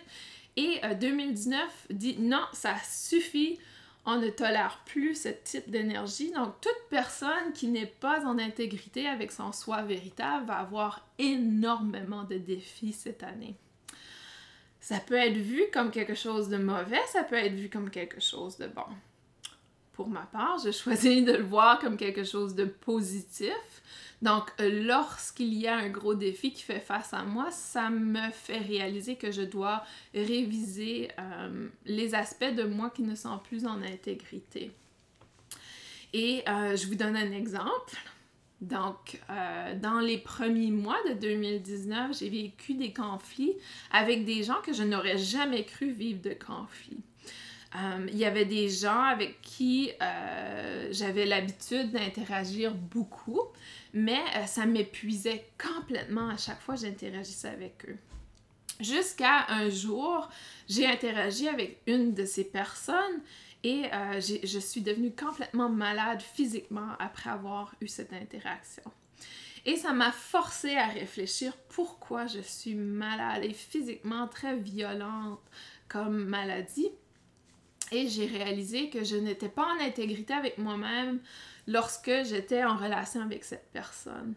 Et 0.57 0.79
2019 0.99 1.61
euh, 1.61 1.93
dit 1.93 2.17
non, 2.19 2.43
ça 2.53 2.75
suffit, 2.83 3.59
on 4.05 4.17
ne 4.17 4.29
tolère 4.29 4.81
plus 4.85 5.21
ce 5.23 5.29
type 5.29 5.69
d'énergie. 5.69 6.31
Donc 6.31 6.61
toute 6.61 6.89
personne 6.89 7.53
qui 7.53 7.67
n'est 7.67 7.85
pas 7.85 8.25
en 8.25 8.37
intégrité 8.37 9.07
avec 9.07 9.31
son 9.31 9.51
soi 9.51 9.81
véritable 9.81 10.45
va 10.45 10.59
avoir 10.59 11.05
énormément 11.17 12.23
de 12.23 12.37
défis 12.37 12.93
cette 12.93 13.23
année. 13.23 13.55
Ça 14.79 14.99
peut 14.99 15.15
être 15.15 15.37
vu 15.37 15.63
comme 15.73 15.89
quelque 15.89 16.13
chose 16.13 16.47
de 16.47 16.57
mauvais, 16.57 17.01
ça 17.07 17.23
peut 17.23 17.35
être 17.35 17.55
vu 17.55 17.69
comme 17.69 17.89
quelque 17.89 18.21
chose 18.21 18.57
de 18.57 18.67
bon. 18.67 18.85
Pour 19.93 20.07
ma 20.09 20.27
part, 20.27 20.59
j'ai 20.63 20.71
choisi 20.73 21.23
de 21.23 21.33
le 21.33 21.43
voir 21.43 21.79
comme 21.79 21.97
quelque 21.97 22.23
chose 22.23 22.53
de 22.53 22.65
positif. 22.65 23.81
Donc, 24.25 24.51
lorsqu'il 24.59 25.53
y 25.53 25.67
a 25.67 25.77
un 25.77 25.89
gros 25.89 26.15
défi 26.15 26.51
qui 26.51 26.63
fait 26.63 26.79
face 26.79 27.13
à 27.13 27.21
moi, 27.21 27.51
ça 27.51 27.91
me 27.91 28.31
fait 28.31 28.57
réaliser 28.57 29.17
que 29.17 29.31
je 29.31 29.43
dois 29.43 29.83
réviser 30.15 31.11
euh, 31.19 31.67
les 31.85 32.15
aspects 32.15 32.55
de 32.55 32.63
moi 32.63 32.89
qui 32.89 33.03
ne 33.03 33.13
sont 33.13 33.37
plus 33.37 33.67
en 33.67 33.83
intégrité. 33.83 34.71
Et 36.11 36.43
euh, 36.49 36.75
je 36.75 36.87
vous 36.87 36.95
donne 36.95 37.15
un 37.15 37.31
exemple. 37.33 37.95
Donc, 38.61 39.21
euh, 39.29 39.75
dans 39.79 39.99
les 39.99 40.17
premiers 40.17 40.71
mois 40.71 40.97
de 41.07 41.13
2019, 41.13 42.17
j'ai 42.17 42.29
vécu 42.29 42.73
des 42.73 42.93
conflits 42.93 43.53
avec 43.91 44.25
des 44.25 44.41
gens 44.41 44.59
que 44.65 44.73
je 44.73 44.81
n'aurais 44.81 45.19
jamais 45.19 45.65
cru 45.65 45.91
vivre 45.91 46.23
de 46.23 46.33
conflits. 46.33 47.03
Euh, 47.75 48.07
il 48.09 48.17
y 48.17 48.25
avait 48.25 48.45
des 48.45 48.69
gens 48.69 49.01
avec 49.01 49.41
qui 49.41 49.91
euh, 50.01 50.87
j'avais 50.91 51.25
l'habitude 51.25 51.91
d'interagir 51.91 52.73
beaucoup, 52.73 53.41
mais 53.95 54.21
ça 54.45 54.65
m'épuisait 54.65 55.47
complètement 55.57 56.27
à 56.27 56.37
chaque 56.37 56.61
fois 56.61 56.75
j'interagissais 56.75 57.47
avec 57.47 57.89
eux. 57.89 57.97
Jusqu'à 58.81 59.47
un 59.47 59.69
jour, 59.69 60.29
j'ai 60.67 60.85
interagi 60.85 61.47
avec 61.47 61.81
une 61.87 62.13
de 62.13 62.25
ces 62.25 62.43
personnes 62.43 63.21
et 63.63 63.85
euh, 63.93 64.19
je 64.19 64.59
suis 64.59 64.81
devenue 64.81 65.15
complètement 65.15 65.69
malade 65.69 66.21
physiquement 66.21 66.89
après 66.99 67.29
avoir 67.29 67.73
eu 67.79 67.87
cette 67.87 68.11
interaction. 68.11 68.83
Et 69.65 69.77
ça 69.77 69.93
m'a 69.93 70.11
forcé 70.11 70.75
à 70.75 70.87
réfléchir 70.87 71.55
pourquoi 71.69 72.27
je 72.27 72.41
suis 72.41 72.75
malade 72.75 73.43
et 73.45 73.53
physiquement 73.53 74.27
très 74.27 74.57
violente 74.57 75.39
comme 75.87 76.25
maladie. 76.25 76.91
Et 77.91 78.07
j'ai 78.07 78.25
réalisé 78.25 78.89
que 78.89 79.03
je 79.03 79.15
n'étais 79.15 79.49
pas 79.49 79.65
en 79.65 79.79
intégrité 79.83 80.33
avec 80.33 80.57
moi-même 80.57 81.19
lorsque 81.67 82.11
j'étais 82.23 82.63
en 82.63 82.75
relation 82.75 83.21
avec 83.21 83.43
cette 83.43 83.69
personne. 83.71 84.33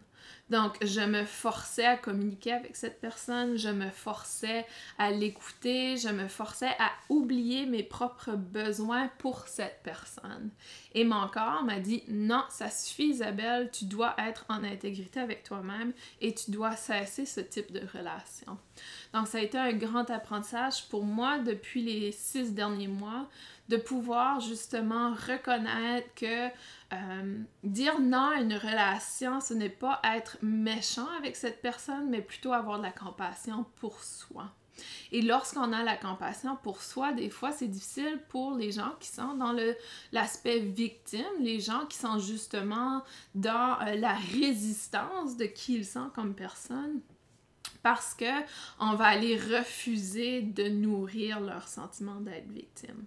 Donc, 0.49 0.77
je 0.83 1.01
me 1.01 1.25
forçais 1.25 1.85
à 1.85 1.95
communiquer 1.95 2.53
avec 2.53 2.75
cette 2.75 2.99
personne, 2.99 3.57
je 3.57 3.69
me 3.69 3.89
forçais 3.89 4.65
à 4.97 5.11
l'écouter, 5.11 5.97
je 5.97 6.09
me 6.09 6.27
forçais 6.27 6.75
à 6.79 6.91
oublier 7.09 7.65
mes 7.65 7.83
propres 7.83 8.31
besoins 8.31 9.09
pour 9.19 9.47
cette 9.47 9.81
personne. 9.83 10.49
Et 10.95 11.03
mon 11.03 11.27
corps 11.27 11.63
m'a 11.63 11.79
dit 11.79 12.03
non, 12.07 12.43
ça 12.49 12.69
suffit 12.69 13.09
Isabelle, 13.09 13.69
tu 13.71 13.85
dois 13.85 14.15
être 14.17 14.45
en 14.49 14.63
intégrité 14.63 15.19
avec 15.19 15.43
toi-même 15.43 15.93
et 16.19 16.33
tu 16.33 16.51
dois 16.51 16.75
cesser 16.75 17.25
ce 17.25 17.41
type 17.41 17.71
de 17.71 17.81
relation. 17.95 18.57
Donc, 19.13 19.27
ça 19.27 19.37
a 19.37 19.41
été 19.41 19.57
un 19.57 19.73
grand 19.73 20.09
apprentissage 20.09 20.87
pour 20.89 21.03
moi 21.03 21.37
depuis 21.37 21.83
les 21.83 22.11
six 22.11 22.53
derniers 22.53 22.87
mois 22.87 23.27
de 23.69 23.77
pouvoir 23.77 24.39
justement 24.39 25.13
reconnaître 25.13 26.13
que 26.15 26.47
euh, 26.91 27.39
dire 27.63 27.99
non 27.99 28.31
à 28.35 28.41
une 28.41 28.55
relation, 28.55 29.39
ce 29.39 29.53
n'est 29.53 29.69
pas 29.69 30.01
être 30.03 30.37
méchant 30.41 31.07
avec 31.19 31.35
cette 31.35 31.61
personne, 31.61 32.09
mais 32.09 32.21
plutôt 32.21 32.51
avoir 32.51 32.79
de 32.79 32.83
la 32.83 32.91
compassion 32.91 33.65
pour 33.75 34.03
soi. 34.03 34.51
Et 35.11 35.21
lorsqu'on 35.21 35.73
a 35.73 35.83
la 35.83 35.97
compassion 35.97 36.57
pour 36.63 36.81
soi, 36.81 37.11
des 37.13 37.29
fois, 37.29 37.51
c'est 37.51 37.67
difficile 37.67 38.19
pour 38.29 38.55
les 38.55 38.71
gens 38.71 38.93
qui 38.99 39.09
sont 39.09 39.35
dans 39.35 39.55
l'aspect 40.11 40.59
victime, 40.59 41.25
les 41.39 41.59
gens 41.59 41.85
qui 41.85 41.97
sont 41.97 42.17
justement 42.17 43.03
dans 43.35 43.79
euh, 43.81 43.95
la 43.95 44.13
résistance 44.13 45.37
de 45.37 45.45
qui 45.45 45.75
ils 45.75 45.85
sont 45.85 46.09
comme 46.15 46.33
personne 46.33 47.01
parce 47.83 48.13
que 48.13 48.25
on 48.79 48.95
va 48.95 49.05
aller 49.05 49.37
refuser 49.37 50.41
de 50.41 50.67
nourrir 50.67 51.39
leur 51.39 51.67
sentiment 51.67 52.19
d'être 52.19 52.49
victime. 52.49 53.05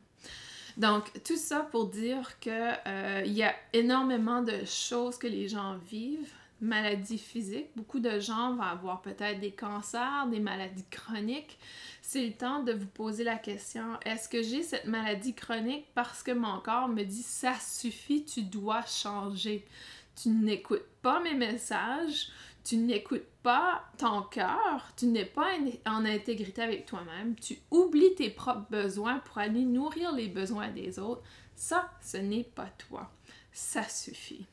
Donc, 0.77 1.11
tout 1.25 1.37
ça 1.37 1.61
pour 1.71 1.89
dire 1.89 2.39
qu'il 2.41 2.53
euh, 2.53 3.23
y 3.27 3.43
a 3.43 3.55
énormément 3.73 4.43
de 4.43 4.65
choses 4.65 5.19
que 5.19 5.27
les 5.27 5.49
gens 5.49 5.77
vivent 5.91 6.33
maladies 6.63 7.19
physiques. 7.19 7.71
Beaucoup 7.77 7.99
de 7.99 8.21
gens 8.21 8.55
vont 8.55 8.63
avoir 8.63 9.03
peut-être 9.03 9.41
des 9.41 9.51
cancers, 9.51 10.29
des 10.31 10.39
maladies 10.39 10.87
chroniques. 10.91 11.59
C'est 12.01 12.25
le 12.25 12.33
temps 12.33 12.63
de 12.63 12.73
vous 12.73 12.87
poser 12.87 13.25
la 13.25 13.37
question, 13.37 13.99
est-ce 14.07 14.29
que 14.29 14.43
j'ai 14.43 14.63
cette 14.63 14.87
maladie 14.87 15.35
chronique 15.35 15.87
parce 15.95 16.23
que 16.23 16.31
mon 16.31 16.61
corps 16.61 16.89
me 16.89 17.03
dit 17.03 17.23
ça 17.23 17.55
suffit, 17.55 18.25
tu 18.25 18.43
dois 18.43 18.85
changer. 18.87 19.67
Tu 20.15 20.29
n'écoutes 20.29 20.87
pas 21.01 21.21
mes 21.21 21.35
messages, 21.35 22.29
tu 22.65 22.77
n'écoutes 22.77 23.27
pas 23.43 23.85
ton 23.99 24.23
cœur, 24.23 24.93
tu 24.97 25.07
n'es 25.07 25.25
pas 25.25 25.49
en 25.87 26.05
intégrité 26.05 26.63
avec 26.63 26.87
toi-même, 26.87 27.35
tu 27.35 27.59
oublies 27.71 28.15
tes 28.15 28.31
propres 28.31 28.67
besoins 28.71 29.19
pour 29.21 29.39
aller 29.39 29.65
nourrir 29.65 30.13
les 30.13 30.29
besoins 30.29 30.69
des 30.69 30.99
autres. 30.99 31.23
Ça, 31.57 31.91
ce 32.01 32.17
n'est 32.17 32.45
pas 32.45 32.71
toi. 32.79 33.11
Ça 33.53 33.83
suffit. 33.83 34.47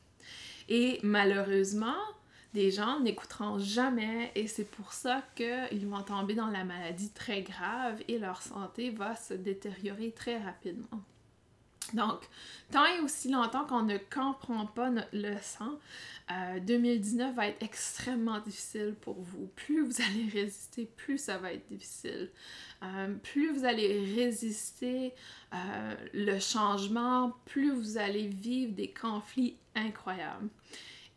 Et 0.68 0.98
malheureusement, 1.02 1.96
des 2.52 2.70
gens 2.70 3.00
n'écouteront 3.00 3.58
jamais 3.58 4.32
et 4.34 4.48
c'est 4.48 4.68
pour 4.68 4.92
ça 4.92 5.22
qu'ils 5.36 5.86
vont 5.86 6.02
tomber 6.02 6.34
dans 6.34 6.48
la 6.48 6.64
maladie 6.64 7.10
très 7.10 7.42
grave 7.42 8.02
et 8.08 8.18
leur 8.18 8.42
santé 8.42 8.90
va 8.90 9.14
se 9.14 9.34
détériorer 9.34 10.10
très 10.10 10.38
rapidement. 10.38 11.00
Donc, 11.94 12.20
tant 12.70 12.86
et 12.86 13.00
aussi 13.00 13.30
longtemps 13.30 13.64
qu'on 13.66 13.82
ne 13.82 13.98
comprend 13.98 14.66
pas 14.66 14.90
notre 14.90 15.14
leçon, 15.16 15.78
2019 16.62 17.30
euh, 17.30 17.32
va 17.34 17.48
être 17.48 17.62
extrêmement 17.62 18.38
difficile 18.40 18.94
pour 19.00 19.20
vous. 19.20 19.50
Plus 19.56 19.84
vous 19.84 20.00
allez 20.00 20.28
résister, 20.32 20.88
plus 20.96 21.18
ça 21.18 21.38
va 21.38 21.52
être 21.52 21.66
difficile. 21.68 22.30
Euh, 22.82 23.14
plus 23.22 23.52
vous 23.52 23.64
allez 23.64 24.14
résister 24.14 25.12
euh, 25.52 25.94
le 26.14 26.38
changement, 26.38 27.32
plus 27.46 27.72
vous 27.72 27.98
allez 27.98 28.28
vivre 28.28 28.72
des 28.72 28.92
conflits 28.92 29.56
incroyables. 29.74 30.48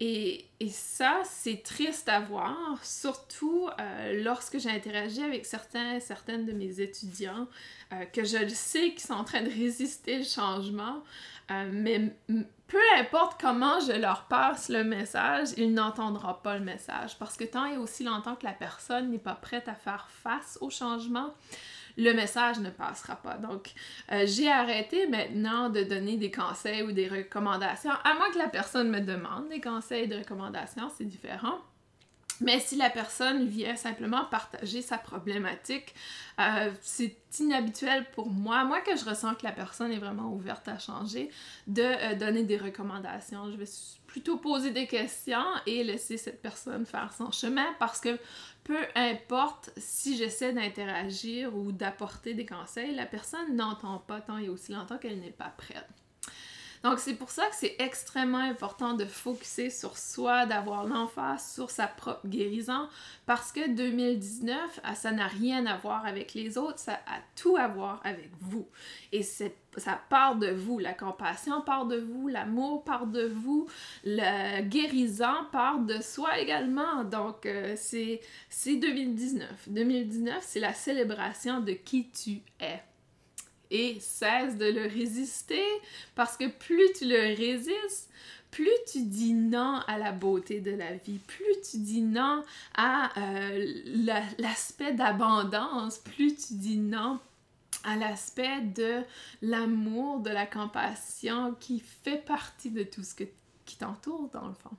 Et, 0.05 0.45
ça, 0.69 1.21
c'est 1.23 1.63
triste 1.63 2.09
à 2.09 2.19
voir, 2.19 2.77
surtout 2.83 3.69
euh, 3.79 4.23
lorsque 4.23 4.57
j'ai 4.59 4.69
interagi 4.69 5.21
avec 5.21 5.45
certains, 5.45 5.99
certaines 5.99 6.45
de 6.45 6.51
mes 6.51 6.81
étudiants, 6.81 7.47
que 8.11 8.23
je 8.23 8.37
le 8.37 8.49
sais 8.49 8.91
qu'ils 8.91 9.01
sont 9.01 9.13
en 9.13 9.23
train 9.23 9.43
de 9.43 9.49
résister 9.49 10.17
le 10.17 10.23
changement, 10.23 11.03
mais 11.49 12.15
peu 12.73 12.79
importe 12.97 13.39
comment 13.39 13.79
je 13.81 13.91
leur 13.91 14.23
passe 14.23 14.69
le 14.69 14.83
message, 14.83 15.49
ils 15.57 15.71
n'entendront 15.71 16.33
pas 16.33 16.57
le 16.57 16.65
message. 16.65 17.19
Parce 17.19 17.37
que 17.37 17.43
tant 17.43 17.67
et 17.67 17.77
aussi 17.77 18.03
longtemps 18.03 18.35
que 18.35 18.45
la 18.45 18.53
personne 18.53 19.11
n'est 19.11 19.19
pas 19.19 19.35
prête 19.35 19.67
à 19.67 19.75
faire 19.75 20.07
face 20.09 20.57
au 20.59 20.71
changement, 20.71 21.33
le 21.97 22.13
message 22.13 22.59
ne 22.59 22.69
passera 22.69 23.15
pas. 23.15 23.35
Donc, 23.37 23.71
euh, 24.11 24.25
j'ai 24.25 24.49
arrêté 24.49 25.07
maintenant 25.07 25.69
de 25.69 25.83
donner 25.83 26.17
des 26.17 26.31
conseils 26.31 26.83
ou 26.83 26.91
des 26.91 27.07
recommandations, 27.07 27.91
à 28.03 28.13
moins 28.15 28.31
que 28.31 28.37
la 28.37 28.47
personne 28.47 28.89
me 28.89 28.99
demande 28.99 29.49
des 29.49 29.61
conseils 29.61 30.03
et 30.03 30.07
des 30.07 30.17
recommandations, 30.17 30.89
c'est 30.97 31.05
différent. 31.05 31.59
Mais 32.41 32.59
si 32.59 32.75
la 32.75 32.89
personne 32.89 33.45
vient 33.45 33.75
simplement 33.75 34.25
partager 34.25 34.81
sa 34.81 34.97
problématique, 34.97 35.93
euh, 36.39 36.71
c'est 36.81 37.15
inhabituel 37.39 38.05
pour 38.11 38.29
moi, 38.29 38.65
moi 38.65 38.81
que 38.81 38.95
je 38.97 39.05
ressens 39.05 39.35
que 39.35 39.43
la 39.43 39.51
personne 39.51 39.91
est 39.91 39.97
vraiment 39.97 40.33
ouverte 40.33 40.67
à 40.67 40.79
changer, 40.79 41.29
de 41.67 41.83
euh, 41.83 42.15
donner 42.15 42.43
des 42.43 42.57
recommandations. 42.57 43.51
Je 43.51 43.57
vais 43.57 43.69
plutôt 44.07 44.37
poser 44.37 44.71
des 44.71 44.87
questions 44.87 45.45
et 45.65 45.83
laisser 45.83 46.17
cette 46.17 46.41
personne 46.41 46.85
faire 46.85 47.13
son 47.13 47.31
chemin 47.31 47.67
parce 47.79 48.01
que 48.01 48.17
peu 48.63 48.79
importe 48.95 49.71
si 49.77 50.17
j'essaie 50.17 50.53
d'interagir 50.53 51.55
ou 51.55 51.71
d'apporter 51.71 52.33
des 52.33 52.45
conseils, 52.45 52.95
la 52.95 53.05
personne 53.05 53.55
n'entend 53.55 53.99
pas 53.99 54.21
tant 54.21 54.37
et 54.37 54.49
aussi 54.49 54.71
longtemps 54.71 54.97
qu'elle 54.97 55.19
n'est 55.19 55.31
pas 55.31 55.53
prête. 55.57 56.02
Donc, 56.83 56.99
c'est 56.99 57.13
pour 57.13 57.29
ça 57.29 57.47
que 57.47 57.55
c'est 57.55 57.77
extrêmement 57.79 58.39
important 58.39 58.93
de 58.93 59.05
focuser 59.05 59.69
sur 59.69 59.97
soi, 59.97 60.45
d'avoir 60.45 60.85
l'emphase 60.85 61.53
sur 61.53 61.69
sa 61.69 61.87
propre 61.87 62.27
guérison, 62.27 62.89
parce 63.25 63.53
que 63.53 63.73
2019, 63.73 64.81
ah, 64.83 64.93
ça 64.93 65.11
n'a 65.11 65.27
rien 65.27 65.65
à 65.65 65.77
voir 65.77 66.05
avec 66.05 66.33
les 66.33 66.57
autres, 66.57 66.79
ça 66.79 66.95
a 67.07 67.19
tout 67.37 67.55
à 67.55 67.69
voir 67.69 68.01
avec 68.03 68.29
vous. 68.41 68.67
Et 69.13 69.23
ça 69.23 69.45
part 70.09 70.35
de 70.35 70.51
vous, 70.51 70.77
la 70.77 70.93
compassion 70.93 71.61
part 71.61 71.85
de 71.85 71.97
vous, 71.97 72.27
l'amour 72.27 72.83
part 72.83 73.07
de 73.07 73.27
vous, 73.27 73.65
la 74.03 74.61
guérison 74.61 75.45
part 75.53 75.79
de 75.79 76.01
soi 76.01 76.37
également. 76.39 77.05
Donc, 77.05 77.45
euh, 77.45 77.75
c'est 77.77 78.19
2019. 78.65 79.69
2019, 79.69 80.37
c'est 80.41 80.59
la 80.59 80.73
célébration 80.73 81.61
de 81.61 81.71
qui 81.71 82.09
tu 82.09 82.41
es 82.59 82.81
et 83.73 83.99
cesse 83.99 84.55
de 84.57 84.65
le 84.65 84.83
résister 84.83 85.65
parce 86.15 86.37
que 86.37 86.47
plus 86.47 86.93
tu 86.97 87.05
le 87.05 87.35
résistes, 87.35 88.09
plus 88.51 88.69
tu 88.91 89.01
dis 89.01 89.33
non 89.33 89.81
à 89.87 89.97
la 89.97 90.11
beauté 90.11 90.61
de 90.61 90.71
la 90.71 90.93
vie, 90.93 91.17
plus 91.17 91.59
tu 91.69 91.77
dis 91.77 92.01
non 92.01 92.43
à 92.75 93.09
euh, 93.19 93.65
l'aspect 94.37 94.93
d'abondance, 94.93 95.97
plus 95.97 96.35
tu 96.35 96.53
dis 96.53 96.77
non 96.77 97.19
à 97.83 97.95
l'aspect 97.95 98.61
de 98.61 99.01
l'amour, 99.41 100.19
de 100.19 100.29
la 100.29 100.45
compassion 100.45 101.55
qui 101.59 101.79
fait 101.79 102.23
partie 102.23 102.69
de 102.69 102.83
tout 102.83 103.03
ce 103.03 103.15
qui 103.65 103.77
t'entoure 103.77 104.29
dans 104.31 104.47
le 104.47 104.53
fond. 104.53 104.77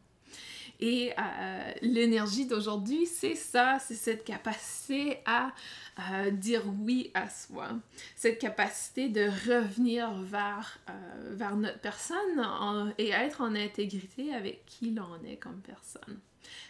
Et 0.81 1.13
euh, 1.19 1.73
l'énergie 1.83 2.47
d'aujourd'hui, 2.47 3.07
c'est 3.07 3.35
ça, 3.35 3.79
c'est 3.81 3.95
cette 3.95 4.25
capacité 4.25 5.19
à 5.25 5.53
euh, 5.99 6.31
dire 6.31 6.63
oui 6.81 7.11
à 7.15 7.29
soi, 7.29 7.69
cette 8.17 8.39
capacité 8.39 9.09
de 9.09 9.25
revenir 9.49 10.13
vers, 10.23 10.79
euh, 10.91 11.35
vers 11.35 11.57
notre 11.57 11.79
personne 11.79 12.93
et 12.99 13.11
être 13.11 13.41
en 13.41 13.55
intégrité 13.55 14.35
avec 14.35 14.65
qui 14.67 14.91
l'on 14.91 15.23
est 15.27 15.37
comme 15.37 15.61
personne. 15.61 16.19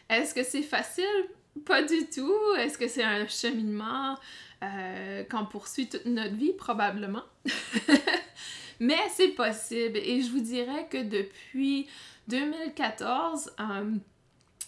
Est-ce 0.09 0.35
que 0.35 0.43
c'est 0.43 0.62
facile? 0.62 1.05
Pas 1.64 1.83
du 1.83 2.07
tout. 2.07 2.35
Est-ce 2.59 2.77
que 2.77 2.88
c'est 2.88 3.05
un 3.05 3.27
cheminement 3.27 4.17
qu'on 5.31 5.47
poursuit 5.47 5.88
toute 5.88 6.07
notre 6.07 6.35
vie? 6.35 6.53
Probablement. 6.53 7.23
Mais 8.80 8.98
c'est 9.12 9.28
possible. 9.28 9.98
Et 9.98 10.22
je 10.22 10.30
vous 10.30 10.40
dirais 10.40 10.88
que 10.90 11.02
depuis 11.02 11.88
2014, 12.28 13.52
euh, 13.60 13.92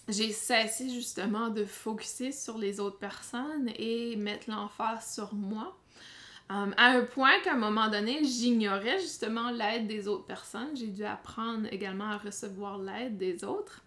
j'ai 0.09 0.33
cessé 0.33 0.89
justement 0.89 1.49
de 1.49 1.65
focuser 1.65 2.33
sur 2.33 2.59
les 2.59 2.81
autres 2.81 2.99
personnes 2.99 3.71
et 3.77 4.17
mettre 4.17 4.51
l'emphase 4.51 5.15
sur 5.15 5.35
moi. 5.35 5.77
Euh, 6.53 6.71
à 6.77 6.91
un 6.91 7.03
point 7.03 7.41
qu'à 7.43 7.55
un 7.55 7.57
moment 7.57 7.89
donné, 7.89 8.23
j'ignorais 8.23 9.01
justement 9.01 9.51
l'aide 9.51 9.89
des 9.89 10.07
autres 10.07 10.27
personnes. 10.27 10.77
J'ai 10.77 10.87
dû 10.87 11.05
apprendre 11.05 11.67
également 11.73 12.11
à 12.11 12.19
recevoir 12.19 12.79
l'aide 12.79 13.17
des 13.17 13.43
autres. 13.43 13.83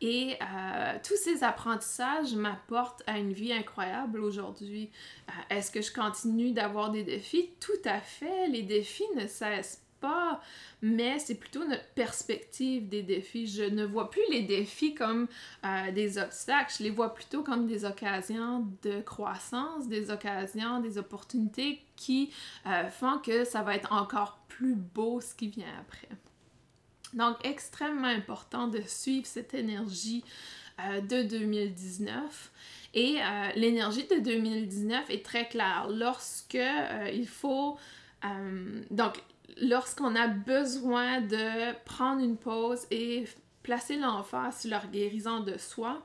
Et 0.00 0.36
euh, 0.40 0.96
tous 1.02 1.16
ces 1.16 1.42
apprentissages 1.42 2.34
m'apportent 2.34 3.02
à 3.06 3.18
une 3.18 3.32
vie 3.32 3.52
incroyable 3.52 4.20
aujourd'hui. 4.20 4.90
Est-ce 5.50 5.70
que 5.70 5.82
je 5.82 5.92
continue 5.92 6.52
d'avoir 6.52 6.90
des 6.90 7.02
défis? 7.02 7.50
Tout 7.60 7.82
à 7.84 8.00
fait. 8.00 8.48
Les 8.48 8.62
défis 8.62 9.06
ne 9.16 9.26
cessent 9.26 9.82
pas, 10.00 10.40
mais 10.82 11.18
c'est 11.18 11.34
plutôt 11.34 11.64
notre 11.64 11.88
perspective 11.94 12.88
des 12.88 13.02
défis. 13.02 13.46
Je 13.46 13.64
ne 13.64 13.84
vois 13.84 14.10
plus 14.10 14.22
les 14.30 14.42
défis 14.42 14.94
comme 14.94 15.26
euh, 15.64 15.90
des 15.92 16.18
obstacles, 16.18 16.72
je 16.78 16.84
les 16.84 16.90
vois 16.90 17.14
plutôt 17.14 17.42
comme 17.42 17.66
des 17.66 17.84
occasions 17.84 18.66
de 18.82 19.00
croissance, 19.00 19.88
des 19.88 20.10
occasions, 20.10 20.80
des 20.80 20.98
opportunités 20.98 21.82
qui 21.96 22.32
euh, 22.66 22.88
font 22.88 23.18
que 23.18 23.44
ça 23.44 23.62
va 23.62 23.74
être 23.74 23.92
encore 23.92 24.38
plus 24.48 24.74
beau 24.74 25.20
ce 25.20 25.34
qui 25.34 25.48
vient 25.48 25.66
après. 25.80 26.08
Donc, 27.14 27.36
extrêmement 27.44 28.08
important 28.08 28.68
de 28.68 28.80
suivre 28.82 29.26
cette 29.26 29.54
énergie 29.54 30.24
euh, 30.80 31.00
de 31.00 31.22
2019. 31.22 32.52
Et 32.94 33.18
l'énergie 33.54 34.06
de 34.06 34.18
2019 34.18 35.10
est 35.10 35.24
très 35.24 35.46
claire. 35.46 35.88
Lorsque 35.90 36.58
il 37.12 37.28
faut... 37.28 37.76
donc, 38.90 39.22
lorsqu'on 39.60 40.16
a 40.16 40.26
besoin 40.26 41.20
de 41.20 41.74
prendre 41.84 42.22
une 42.22 42.38
pause 42.38 42.86
et 42.90 43.24
placer 43.62 43.96
l'emphase 43.96 44.60
sur 44.60 44.70
leur 44.70 44.86
guérison 44.88 45.40
de 45.40 45.58
soi, 45.58 46.02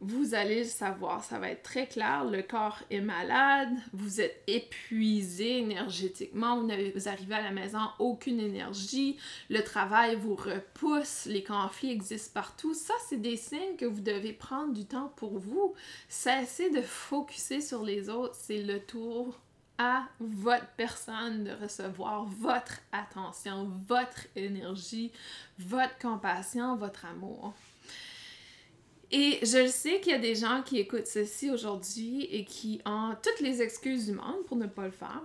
vous 0.00 0.34
allez 0.34 0.64
le 0.64 0.68
savoir, 0.68 1.24
ça 1.24 1.38
va 1.38 1.50
être 1.50 1.62
très 1.62 1.86
clair, 1.86 2.24
le 2.24 2.42
corps 2.42 2.78
est 2.90 3.00
malade, 3.00 3.70
vous 3.92 4.20
êtes 4.20 4.42
épuisé 4.46 5.58
énergétiquement, 5.58 6.60
vous, 6.60 6.68
vous 6.94 7.08
arrivez 7.08 7.34
à 7.34 7.42
la 7.42 7.50
maison, 7.50 7.80
aucune 7.98 8.40
énergie, 8.40 9.16
le 9.48 9.62
travail 9.62 10.16
vous 10.16 10.34
repousse, 10.34 11.24
les 11.26 11.42
conflits 11.42 11.92
existent 11.92 12.32
partout. 12.34 12.74
Ça, 12.74 12.94
c'est 13.08 13.20
des 13.20 13.36
signes 13.36 13.76
que 13.78 13.86
vous 13.86 14.02
devez 14.02 14.32
prendre 14.32 14.74
du 14.74 14.84
temps 14.84 15.12
pour 15.16 15.38
vous. 15.38 15.74
Cessez 16.08 16.70
de 16.70 16.82
focuser 16.82 17.60
sur 17.60 17.82
les 17.82 18.10
autres, 18.10 18.34
c'est 18.34 18.62
le 18.62 18.80
tour 18.80 19.38
à 19.78 20.04
votre 20.20 20.68
personne 20.76 21.44
de 21.44 21.52
recevoir 21.52 22.24
votre 22.24 22.80
attention, 22.92 23.70
votre 23.88 24.26
énergie, 24.34 25.12
votre 25.58 25.98
compassion, 25.98 26.76
votre 26.76 27.04
amour. 27.04 27.54
Et 29.12 29.38
je 29.42 29.68
sais 29.68 30.00
qu'il 30.00 30.12
y 30.12 30.14
a 30.14 30.18
des 30.18 30.34
gens 30.34 30.62
qui 30.64 30.78
écoutent 30.78 31.06
ceci 31.06 31.50
aujourd'hui 31.50 32.24
et 32.24 32.44
qui 32.44 32.80
ont 32.84 33.14
toutes 33.22 33.40
les 33.40 33.62
excuses 33.62 34.06
du 34.06 34.12
monde 34.12 34.44
pour 34.46 34.56
ne 34.56 34.66
pas 34.66 34.84
le 34.84 34.90
faire. 34.90 35.22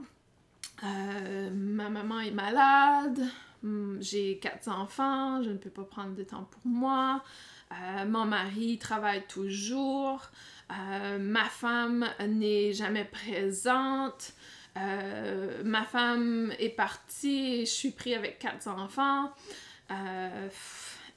Euh, 0.83 1.49
ma 1.53 1.89
maman 1.89 2.19
est 2.19 2.31
malade, 2.31 3.21
hmm, 3.61 3.97
j'ai 4.01 4.39
quatre 4.39 4.67
enfants, 4.67 5.43
je 5.43 5.49
ne 5.49 5.57
peux 5.57 5.69
pas 5.69 5.83
prendre 5.83 6.15
de 6.15 6.23
temps 6.23 6.47
pour 6.49 6.65
moi, 6.65 7.23
euh, 7.71 8.05
mon 8.05 8.25
mari 8.25 8.79
travaille 8.79 9.23
toujours, 9.27 10.29
euh, 10.71 11.19
ma 11.19 11.45
femme 11.45 12.07
n'est 12.27 12.73
jamais 12.73 13.05
présente, 13.05 14.33
ma 14.75 15.83
femme 15.83 16.51
est 16.57 16.69
partie, 16.69 17.65
je 17.65 17.71
suis 17.71 17.91
pris 17.91 18.15
avec 18.15 18.39
quatre 18.39 18.67
enfants 18.67 19.31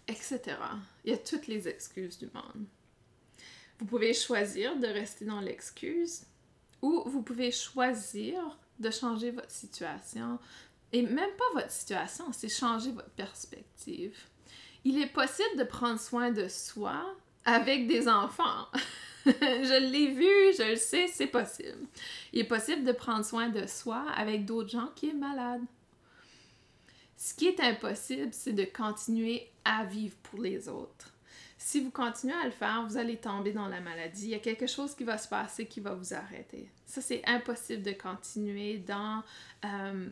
etc. 0.09 0.41
Il 1.05 1.11
y 1.11 1.15
a 1.15 1.19
toutes 1.19 1.47
les 1.47 1.69
excuses 1.69 2.19
du 2.19 2.27
monde. 2.27 2.67
Vous 3.79 3.87
pouvez 3.87 4.15
choisir 4.15 4.77
de 4.77 4.87
rester 4.87 5.25
dans 5.25 5.41
l'excuse 5.41 6.23
ou 6.83 7.03
vous 7.07 7.23
pouvez 7.23 7.51
choisir 7.51 8.59
de 8.79 8.91
changer 8.91 9.31
votre 9.31 9.51
situation. 9.51 10.39
Et 10.93 11.03
même 11.03 11.31
pas 11.37 11.61
votre 11.61 11.71
situation, 11.71 12.33
c'est 12.33 12.49
changer 12.49 12.93
votre 12.93 13.11
perspective. 13.11 14.17
Il 14.85 15.01
est 15.01 15.13
possible 15.13 15.57
de 15.59 15.65
prendre 15.65 15.99
soin 15.99 16.31
de 16.31 16.47
soi 16.47 17.17
avec 17.45 17.87
des 17.89 18.07
enfants. 18.07 18.69
je 19.27 19.91
l'ai 19.91 20.13
vu, 20.13 20.57
je 20.57 20.71
le 20.71 20.77
sais, 20.77 21.09
c'est 21.09 21.27
possible. 21.27 21.87
Il 22.33 22.41
est 22.41 22.45
possible 22.45 22.85
de 22.85 22.93
prendre 22.93 23.25
soin 23.25 23.49
de 23.49 23.67
soi 23.67 24.05
avec 24.15 24.45
d'autres 24.45 24.71
gens 24.71 24.91
qui 24.95 25.11
sont 25.11 25.17
malades. 25.17 25.65
Ce 27.17 27.33
qui 27.33 27.47
est 27.47 27.61
impossible, 27.61 28.29
c'est 28.33 28.53
de 28.53 28.65
continuer 28.65 29.51
à 29.65 29.85
vivre 29.85 30.17
pour 30.23 30.41
les 30.41 30.69
autres. 30.69 31.15
Si 31.65 31.81
vous 31.81 31.91
continuez 31.91 32.35
à 32.35 32.45
le 32.45 32.51
faire, 32.51 32.85
vous 32.87 32.99
allez 32.99 33.17
tomber 33.17 33.53
dans 33.53 33.69
la 33.69 33.81
maladie. 33.81 34.25
Il 34.25 34.31
y 34.31 34.35
a 34.35 34.39
quelque 34.39 34.67
chose 34.67 34.95
qui 34.95 35.05
va 35.05 35.17
se 35.17 35.29
passer 35.29 35.67
qui 35.67 35.81
va 35.81 35.95
vous 35.95 36.13
arrêter. 36.13 36.71
Ça, 36.85 37.01
c'est 37.01 37.23
impossible 37.27 37.83
de 37.83 37.93
continuer 37.93 38.77
dans 38.79 39.23
euh, 39.65 40.09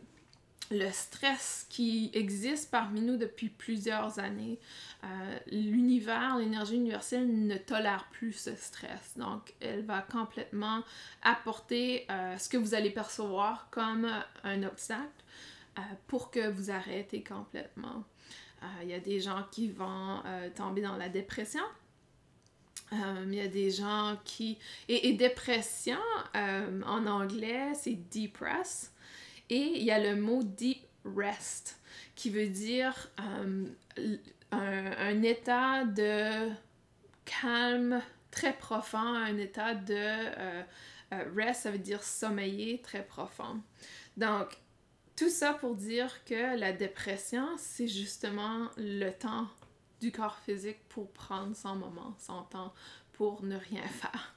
le 0.71 0.89
stress 0.91 1.67
qui 1.69 2.09
existe 2.13 2.71
parmi 2.71 3.01
nous 3.01 3.17
depuis 3.17 3.49
plusieurs 3.49 4.17
années. 4.17 4.57
Euh, 5.03 5.37
l'univers, 5.51 6.37
l'énergie 6.37 6.75
universelle 6.75 7.27
ne 7.45 7.57
tolère 7.57 8.07
plus 8.11 8.33
ce 8.33 8.55
stress. 8.55 9.15
Donc, 9.17 9.53
elle 9.59 9.85
va 9.85 10.01
complètement 10.01 10.81
apporter 11.21 12.07
euh, 12.09 12.35
ce 12.39 12.49
que 12.49 12.57
vous 12.57 12.73
allez 12.73 12.89
percevoir 12.89 13.67
comme 13.69 14.09
un 14.43 14.63
obstacle 14.63 15.11
pour 16.07 16.29
que 16.29 16.49
vous 16.49 16.69
arrêtez 16.69 17.23
complètement. 17.23 18.03
Euh, 18.63 18.83
il 18.83 18.89
y 18.89 18.93
a 18.93 18.99
des 18.99 19.19
gens 19.19 19.43
qui 19.51 19.69
vont 19.69 20.21
euh, 20.25 20.49
tomber 20.55 20.81
dans 20.81 20.97
la 20.97 21.09
dépression. 21.09 21.63
Il 22.91 23.33
y 23.33 23.41
a 23.41 23.47
des 23.47 23.71
gens 23.71 24.17
qui... 24.23 24.59
Et, 24.87 25.13
dépression, 25.13 25.97
en 26.35 27.07
anglais, 27.07 27.73
c'est 27.73 27.97
depress. 28.15 28.93
Et 29.49 29.79
il 29.79 29.81
y 29.81 29.89
a 29.89 29.97
le 29.97 30.21
mot 30.21 30.43
deep 30.43 30.85
rest, 31.03 31.79
qui 32.13 32.29
veut 32.29 32.49
dire 32.49 33.09
un, 33.17 33.63
un, 34.51 35.23
état 35.23 35.85
de 35.85 36.51
calme 37.25 37.99
très 38.29 38.53
profond, 38.53 38.99
un 38.99 39.39
état 39.39 39.73
de 39.73 40.63
rest, 41.35 41.63
ça 41.63 41.71
veut 41.71 41.79
dire 41.79 42.03
sommeiller 42.03 42.79
très 42.83 43.03
profond. 43.03 43.59
Donc, 44.17 44.55
tout 45.15 45.29
ça 45.29 45.53
pour 45.53 45.75
dire 45.75 46.23
que 46.25 46.57
la 46.57 46.73
dépression, 46.73 47.47
c'est 47.57 47.87
justement 47.87 48.69
le 48.77 49.11
temps 49.11 49.47
du 50.01 50.11
corps 50.11 50.37
physique 50.39 50.79
pour 50.89 51.11
prendre 51.11 51.55
son 51.55 51.75
moment, 51.75 52.15
son 52.19 52.43
temps 52.43 52.73
pour 53.13 53.43
ne 53.43 53.55
rien 53.55 53.83
faire. 53.83 54.33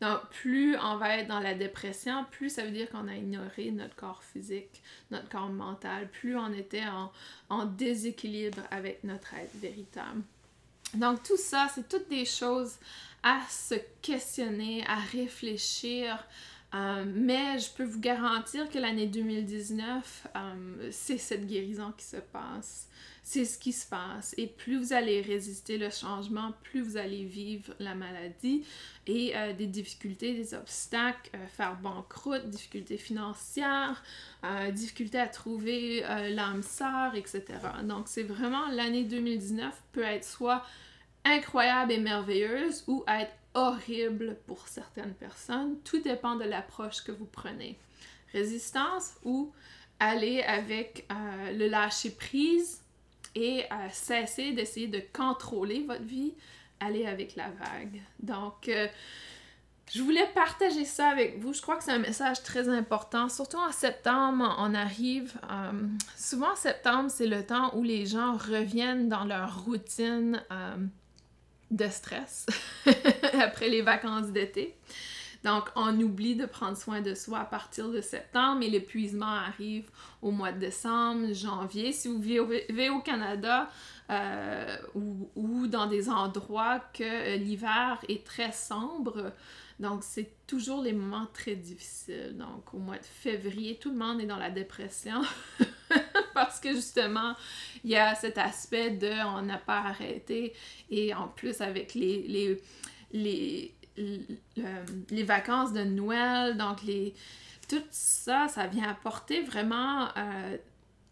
Donc, 0.00 0.28
plus 0.30 0.76
on 0.76 0.96
va 0.96 1.18
être 1.18 1.28
dans 1.28 1.40
la 1.40 1.54
dépression, 1.54 2.24
plus 2.30 2.50
ça 2.50 2.64
veut 2.64 2.70
dire 2.70 2.90
qu'on 2.90 3.08
a 3.08 3.14
ignoré 3.14 3.70
notre 3.70 3.94
corps 3.94 4.22
physique, 4.22 4.82
notre 5.10 5.28
corps 5.28 5.48
mental, 5.48 6.08
plus 6.10 6.36
on 6.36 6.52
était 6.52 6.84
en, 7.48 7.64
déséquilibre 7.66 8.62
avec 8.70 9.04
notre 9.04 9.34
être 9.34 9.54
véritable. 9.54 10.22
Donc, 10.94 11.22
tout 11.22 11.36
ça, 11.36 11.68
c'est 11.74 11.88
toutes 11.88 12.08
des 12.08 12.24
choses 12.24 12.76
à 13.22 13.40
se 13.48 13.74
questionner, 14.02 14.84
à 14.86 14.96
réfléchir, 14.96 16.22
euh, 16.74 17.04
mais 17.06 17.58
je 17.60 17.70
peux 17.70 17.84
vous 17.84 18.00
garantir 18.00 18.68
que 18.68 18.78
l'année 18.78 19.06
2019, 19.06 20.26
euh, 20.34 20.88
c'est 20.90 21.18
cette 21.18 21.46
guérison 21.46 21.92
qui 21.96 22.04
se 22.04 22.16
passe. 22.16 22.88
C'est 23.22 23.44
ce 23.44 23.58
qui 23.58 23.72
se 23.72 23.88
passe. 23.88 24.34
Et 24.38 24.48
plus 24.48 24.78
vous 24.78 24.92
allez 24.92 25.20
résister 25.20 25.78
le 25.78 25.88
changement, 25.88 26.52
plus 26.64 26.82
vous 26.82 26.96
allez 26.96 27.24
vivre 27.24 27.72
la 27.78 27.94
maladie 27.94 28.64
et 29.06 29.36
euh, 29.36 29.52
des 29.52 29.66
difficultés, 29.66 30.34
des 30.34 30.52
obstacles, 30.54 31.30
faire 31.56 31.76
banqueroute, 31.76 32.48
difficultés 32.50 32.98
financières, 32.98 34.02
difficultés 34.72 35.20
à 35.20 35.28
trouver 35.28 36.02
l'âme 36.30 36.62
sœur, 36.62 37.14
etc. 37.14 37.44
Donc 37.84 38.08
c'est 38.08 38.24
vraiment 38.24 38.68
l'année 38.72 39.04
2019 39.04 39.72
peut 39.92 40.02
être 40.02 40.24
soit 40.24 40.62
incroyable 41.24 41.92
et 41.92 41.98
merveilleuse 41.98 42.84
ou 42.86 43.04
être 43.08 43.32
horrible 43.54 44.36
pour 44.46 44.68
certaines 44.68 45.14
personnes. 45.14 45.76
Tout 45.84 46.00
dépend 46.00 46.36
de 46.36 46.44
l'approche 46.44 47.02
que 47.02 47.12
vous 47.12 47.26
prenez. 47.26 47.78
Résistance 48.32 49.14
ou 49.24 49.52
aller 50.00 50.42
avec 50.42 51.06
euh, 51.10 51.52
le 51.52 51.68
lâcher 51.68 52.10
prise 52.10 52.82
et 53.34 53.64
euh, 53.64 53.88
cesser 53.90 54.52
d'essayer 54.52 54.88
de 54.88 55.02
contrôler 55.12 55.84
votre 55.84 56.02
vie, 56.02 56.34
aller 56.80 57.06
avec 57.06 57.36
la 57.36 57.48
vague. 57.50 58.00
Donc, 58.20 58.68
euh, 58.68 58.88
je 59.92 60.02
voulais 60.02 60.26
partager 60.34 60.84
ça 60.84 61.08
avec 61.08 61.38
vous. 61.38 61.52
Je 61.52 61.62
crois 61.62 61.76
que 61.76 61.84
c'est 61.84 61.92
un 61.92 61.98
message 61.98 62.42
très 62.42 62.68
important. 62.68 63.28
Surtout 63.28 63.58
en 63.58 63.70
septembre, 63.70 64.56
on 64.58 64.74
arrive. 64.74 65.34
souvent, 66.16 66.52
en 66.52 66.56
septembre, 66.56 67.10
c'est 67.10 67.26
le 67.26 67.44
temps 67.44 67.76
où 67.76 67.82
les 67.82 68.06
gens 68.06 68.32
reviennent 68.32 69.08
dans 69.10 69.24
leur 69.24 69.64
routine 69.64 70.42
de 71.76 71.88
stress 71.88 72.46
après 73.40 73.68
les 73.68 73.82
vacances 73.82 74.28
d'été. 74.28 74.76
Donc, 75.44 75.64
on 75.76 76.00
oublie 76.00 76.36
de 76.36 76.46
prendre 76.46 76.76
soin 76.76 77.02
de 77.02 77.14
soi 77.14 77.40
à 77.40 77.44
partir 77.44 77.90
de 77.90 78.00
septembre 78.00 78.62
et 78.62 78.70
l'épuisement 78.70 79.26
arrive 79.26 79.90
au 80.22 80.30
mois 80.30 80.52
de 80.52 80.58
décembre, 80.58 81.34
janvier. 81.34 81.92
Si 81.92 82.08
vous 82.08 82.18
vivez 82.18 82.88
au 82.88 83.00
Canada 83.00 83.68
euh, 84.10 84.76
ou, 84.94 85.66
dans 85.66 85.86
des 85.86 86.08
endroits 86.08 86.80
que 86.94 87.36
l'hiver 87.36 88.02
est 88.08 88.24
très 88.24 88.52
sombre, 88.52 89.32
donc 89.78 90.02
c'est 90.02 90.30
toujours 90.46 90.80
les 90.80 90.94
moments 90.94 91.26
très 91.34 91.56
difficiles. 91.56 92.36
Donc, 92.38 92.72
au 92.72 92.78
mois 92.78 92.96
de 92.96 93.04
février, 93.04 93.76
tout 93.76 93.90
le 93.90 93.98
monde 93.98 94.22
est 94.22 94.26
dans 94.26 94.38
la 94.38 94.50
dépression. 94.50 95.20
parce 96.44 96.60
que 96.60 96.72
justement, 96.74 97.34
il 97.84 97.90
y 97.90 97.96
a 97.96 98.14
cet 98.14 98.38
aspect 98.38 98.90
de 98.90 99.10
on 99.26 99.42
n'a 99.42 99.58
pas 99.58 99.78
arrêté 99.78 100.52
et 100.90 101.14
en 101.14 101.28
plus 101.28 101.60
avec 101.60 101.94
les, 101.94 102.60
les, 103.12 103.74
les, 105.10 105.22
vacances 105.22 105.72
de 105.72 105.84
Noël, 105.84 106.56
donc 106.56 106.82
les, 106.82 107.14
tout 107.68 107.82
ça, 107.90 108.48
ça 108.48 108.66
vient 108.66 108.88
apporter 108.88 109.42
vraiment. 109.42 110.08
Euh, 110.16 110.56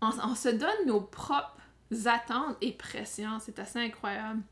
on, 0.01 0.35
se 0.35 0.49
donne 0.49 0.87
nos 0.87 1.01
propres 1.01 1.57
attentes 2.07 2.57
et 2.61 2.73
pressions. 2.73 3.39
C'est 3.41 3.59
assez 3.59 3.79
incroyable. 3.79 4.43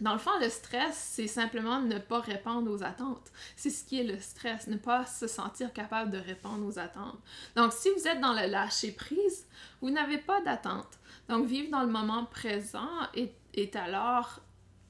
Dans 0.00 0.14
le 0.14 0.18
fond, 0.18 0.30
le 0.40 0.48
stress, 0.48 0.96
c'est 0.96 1.26
simplement 1.26 1.80
ne 1.80 1.98
pas 1.98 2.20
répondre 2.20 2.70
aux 2.70 2.82
attentes. 2.82 3.30
C'est 3.56 3.70
ce 3.70 3.84
qui 3.84 4.00
est 4.00 4.04
le 4.04 4.18
stress, 4.18 4.66
ne 4.66 4.76
pas 4.76 5.06
se 5.06 5.26
sentir 5.26 5.72
capable 5.72 6.10
de 6.10 6.18
répondre 6.18 6.66
aux 6.66 6.78
attentes. 6.78 7.18
Donc, 7.54 7.72
si 7.72 7.88
vous 7.96 8.08
êtes 8.08 8.20
dans 8.20 8.32
le 8.32 8.46
lâcher-prise, 8.46 9.46
vous 9.80 9.90
n'avez 9.90 10.18
pas 10.18 10.40
d'attente. 10.40 10.98
Donc, 11.28 11.46
vivre 11.46 11.70
dans 11.70 11.82
le 11.82 11.92
moment 11.92 12.24
présent 12.24 12.88
est, 13.14 13.34
est 13.54 13.76
alors 13.76 14.40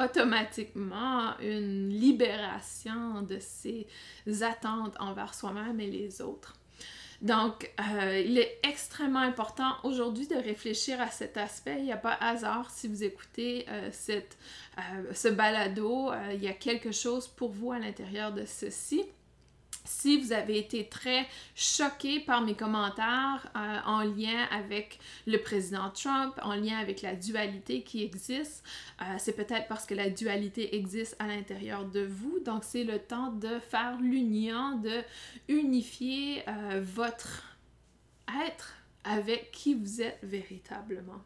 automatiquement 0.03 1.39
une 1.41 1.89
libération 1.89 3.23
de 3.23 3.39
ces 3.39 3.87
attentes 4.43 4.97
envers 4.99 5.35
soi-même 5.35 5.81
et 5.81 5.91
les 5.91 6.23
autres. 6.23 6.55
Donc, 7.23 7.71
euh, 7.79 8.21
il 8.27 8.37
est 8.37 8.59
extrêmement 8.65 9.21
important 9.21 9.77
aujourd'hui 9.85 10.27
de 10.27 10.35
réfléchir 10.35 11.01
à 11.01 11.07
cet 11.07 11.37
aspect. 11.37 11.77
Il 11.79 11.85
n'y 11.85 11.93
a 11.93 11.97
pas 11.97 12.15
hasard 12.21 12.69
si 12.69 12.89
vous 12.89 13.05
écoutez 13.05 13.65
euh, 13.69 13.91
euh, 14.11 15.13
ce 15.15 15.29
balado, 15.29 16.11
il 16.33 16.43
y 16.43 16.49
a 16.49 16.53
quelque 16.53 16.91
chose 16.91 17.29
pour 17.29 17.53
vous 17.53 17.71
à 17.71 17.79
l'intérieur 17.79 18.33
de 18.33 18.45
ceci. 18.45 19.05
Si 19.85 20.21
vous 20.21 20.33
avez 20.33 20.59
été 20.59 20.89
très 20.89 21.27
choqué 21.57 22.21
par 22.21 22.43
mes 22.43 22.55
commentaires 22.55 23.49
euh, 23.57 23.79
en 23.85 24.03
lien 24.03 24.47
avec 24.53 25.01
le 25.27 25.39
président 25.39 25.91
Trump, 25.91 26.39
en 26.43 26.55
lien 26.55 26.79
avec 26.79 27.03
la 27.03 27.17
dualité 27.17 27.83
qui 27.83 28.05
existe, 28.05 28.65
euh, 29.01 29.05
c'est 29.19 29.35
peut-être 29.35 29.67
parce 29.69 29.85
que 29.85 29.95
la 29.95 30.09
dualité 30.09 30.77
existe 30.77 31.17
à 31.19 31.27
l'intérieur 31.27 31.85
de 31.85 32.05
vous. 32.05 32.39
Donc, 32.41 32.63
c'est 32.65 32.85
le 32.85 33.01
temps 33.01 33.33
de 33.33 33.59
faire 33.59 33.99
l'union, 34.01 34.79
de 34.79 35.03
unifier 35.49 36.43
euh, 36.49 36.81
votre 36.83 37.57
être 38.47 38.75
avec 39.05 39.51
qui 39.51 39.75
vous 39.75 40.01
êtes 40.01 40.19
véritablement. 40.23 41.23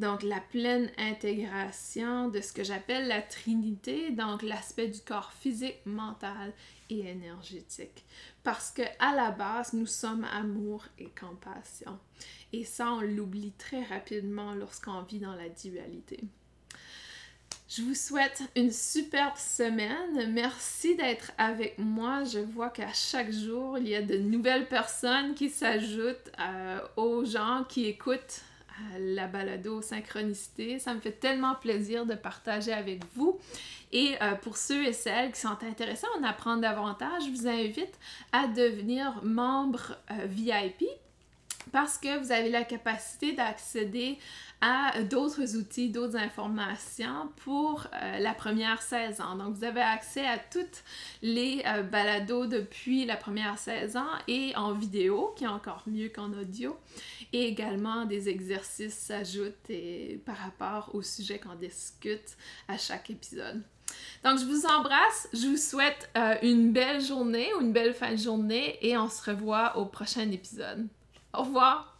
Donc, 0.00 0.22
la 0.22 0.40
pleine 0.40 0.90
intégration 0.96 2.28
de 2.28 2.40
ce 2.40 2.54
que 2.54 2.64
j'appelle 2.64 3.06
la 3.06 3.20
trinité, 3.20 4.10
donc 4.12 4.42
l'aspect 4.42 4.88
du 4.88 4.98
corps 5.00 5.30
physique, 5.34 5.76
mental 5.84 6.54
et 6.88 7.00
énergétique. 7.00 8.06
Parce 8.42 8.70
que 8.70 8.80
à 8.98 9.14
la 9.14 9.30
base, 9.30 9.74
nous 9.74 9.84
sommes 9.84 10.26
amour 10.32 10.86
et 10.98 11.10
compassion. 11.10 11.98
Et 12.54 12.64
ça, 12.64 12.94
on 12.94 13.02
l'oublie 13.02 13.52
très 13.58 13.82
rapidement 13.82 14.54
lorsqu'on 14.54 15.02
vit 15.02 15.18
dans 15.18 15.34
la 15.34 15.50
dualité. 15.50 16.20
Je 17.68 17.82
vous 17.82 17.94
souhaite 17.94 18.42
une 18.56 18.72
superbe 18.72 19.36
semaine. 19.36 20.32
Merci 20.32 20.96
d'être 20.96 21.30
avec 21.36 21.78
moi. 21.78 22.24
Je 22.24 22.38
vois 22.38 22.70
qu'à 22.70 22.94
chaque 22.94 23.30
jour, 23.30 23.76
il 23.76 23.88
y 23.88 23.94
a 23.94 24.00
de 24.00 24.16
nouvelles 24.16 24.66
personnes 24.66 25.34
qui 25.34 25.50
s'ajoutent 25.50 26.32
euh, 26.40 26.80
aux 26.96 27.26
gens 27.26 27.66
qui 27.68 27.84
écoutent 27.84 28.40
la 28.98 29.26
balado 29.26 29.82
synchronicité. 29.82 30.78
Ça 30.78 30.94
me 30.94 31.00
fait 31.00 31.12
tellement 31.12 31.54
plaisir 31.54 32.06
de 32.06 32.14
partager 32.14 32.72
avec 32.72 33.02
vous. 33.14 33.38
Et 33.92 34.14
euh, 34.22 34.34
pour 34.34 34.56
ceux 34.56 34.86
et 34.86 34.92
celles 34.92 35.32
qui 35.32 35.40
sont 35.40 35.58
intéressés 35.62 36.06
à 36.14 36.18
en 36.18 36.24
apprendre 36.24 36.62
davantage, 36.62 37.24
je 37.24 37.30
vous 37.30 37.48
invite 37.48 37.98
à 38.32 38.46
devenir 38.46 39.20
membre 39.24 39.96
euh, 40.10 40.26
VIP 40.26 40.84
parce 41.72 41.98
que 41.98 42.18
vous 42.18 42.32
avez 42.32 42.48
la 42.50 42.64
capacité 42.64 43.32
d'accéder 43.32 44.18
à 44.60 45.02
d'autres 45.02 45.56
outils, 45.56 45.88
d'autres 45.88 46.16
informations 46.16 47.30
pour 47.44 47.86
euh, 47.94 48.18
la 48.18 48.34
première 48.34 48.82
saison. 48.82 49.36
Donc, 49.36 49.56
vous 49.56 49.64
avez 49.64 49.80
accès 49.80 50.26
à 50.26 50.38
toutes 50.38 50.84
les 51.22 51.62
euh, 51.66 51.82
balados 51.82 52.46
depuis 52.46 53.06
la 53.06 53.16
première 53.16 53.58
saison 53.58 54.04
et 54.28 54.54
en 54.56 54.72
vidéo, 54.72 55.32
qui 55.36 55.44
est 55.44 55.48
encore 55.48 55.82
mieux 55.86 56.08
qu'en 56.08 56.32
audio. 56.32 56.76
Et 57.32 57.46
également, 57.46 58.04
des 58.04 58.28
exercices 58.28 58.94
s'ajoutent 58.94 59.72
par 60.26 60.36
rapport 60.36 60.94
au 60.94 61.02
sujet 61.02 61.38
qu'on 61.38 61.54
discute 61.54 62.36
à 62.68 62.76
chaque 62.76 63.10
épisode. 63.10 63.62
Donc, 64.24 64.38
je 64.38 64.44
vous 64.44 64.66
embrasse, 64.66 65.28
je 65.32 65.48
vous 65.48 65.56
souhaite 65.56 66.10
euh, 66.16 66.34
une 66.42 66.72
belle 66.72 67.00
journée 67.00 67.48
ou 67.54 67.62
une 67.62 67.72
belle 67.72 67.94
fin 67.94 68.12
de 68.12 68.18
journée 68.18 68.78
et 68.82 68.96
on 68.96 69.08
se 69.08 69.30
revoit 69.30 69.76
au 69.78 69.86
prochain 69.86 70.30
épisode. 70.30 70.86
Au 71.32 71.42
revoir! 71.42 71.99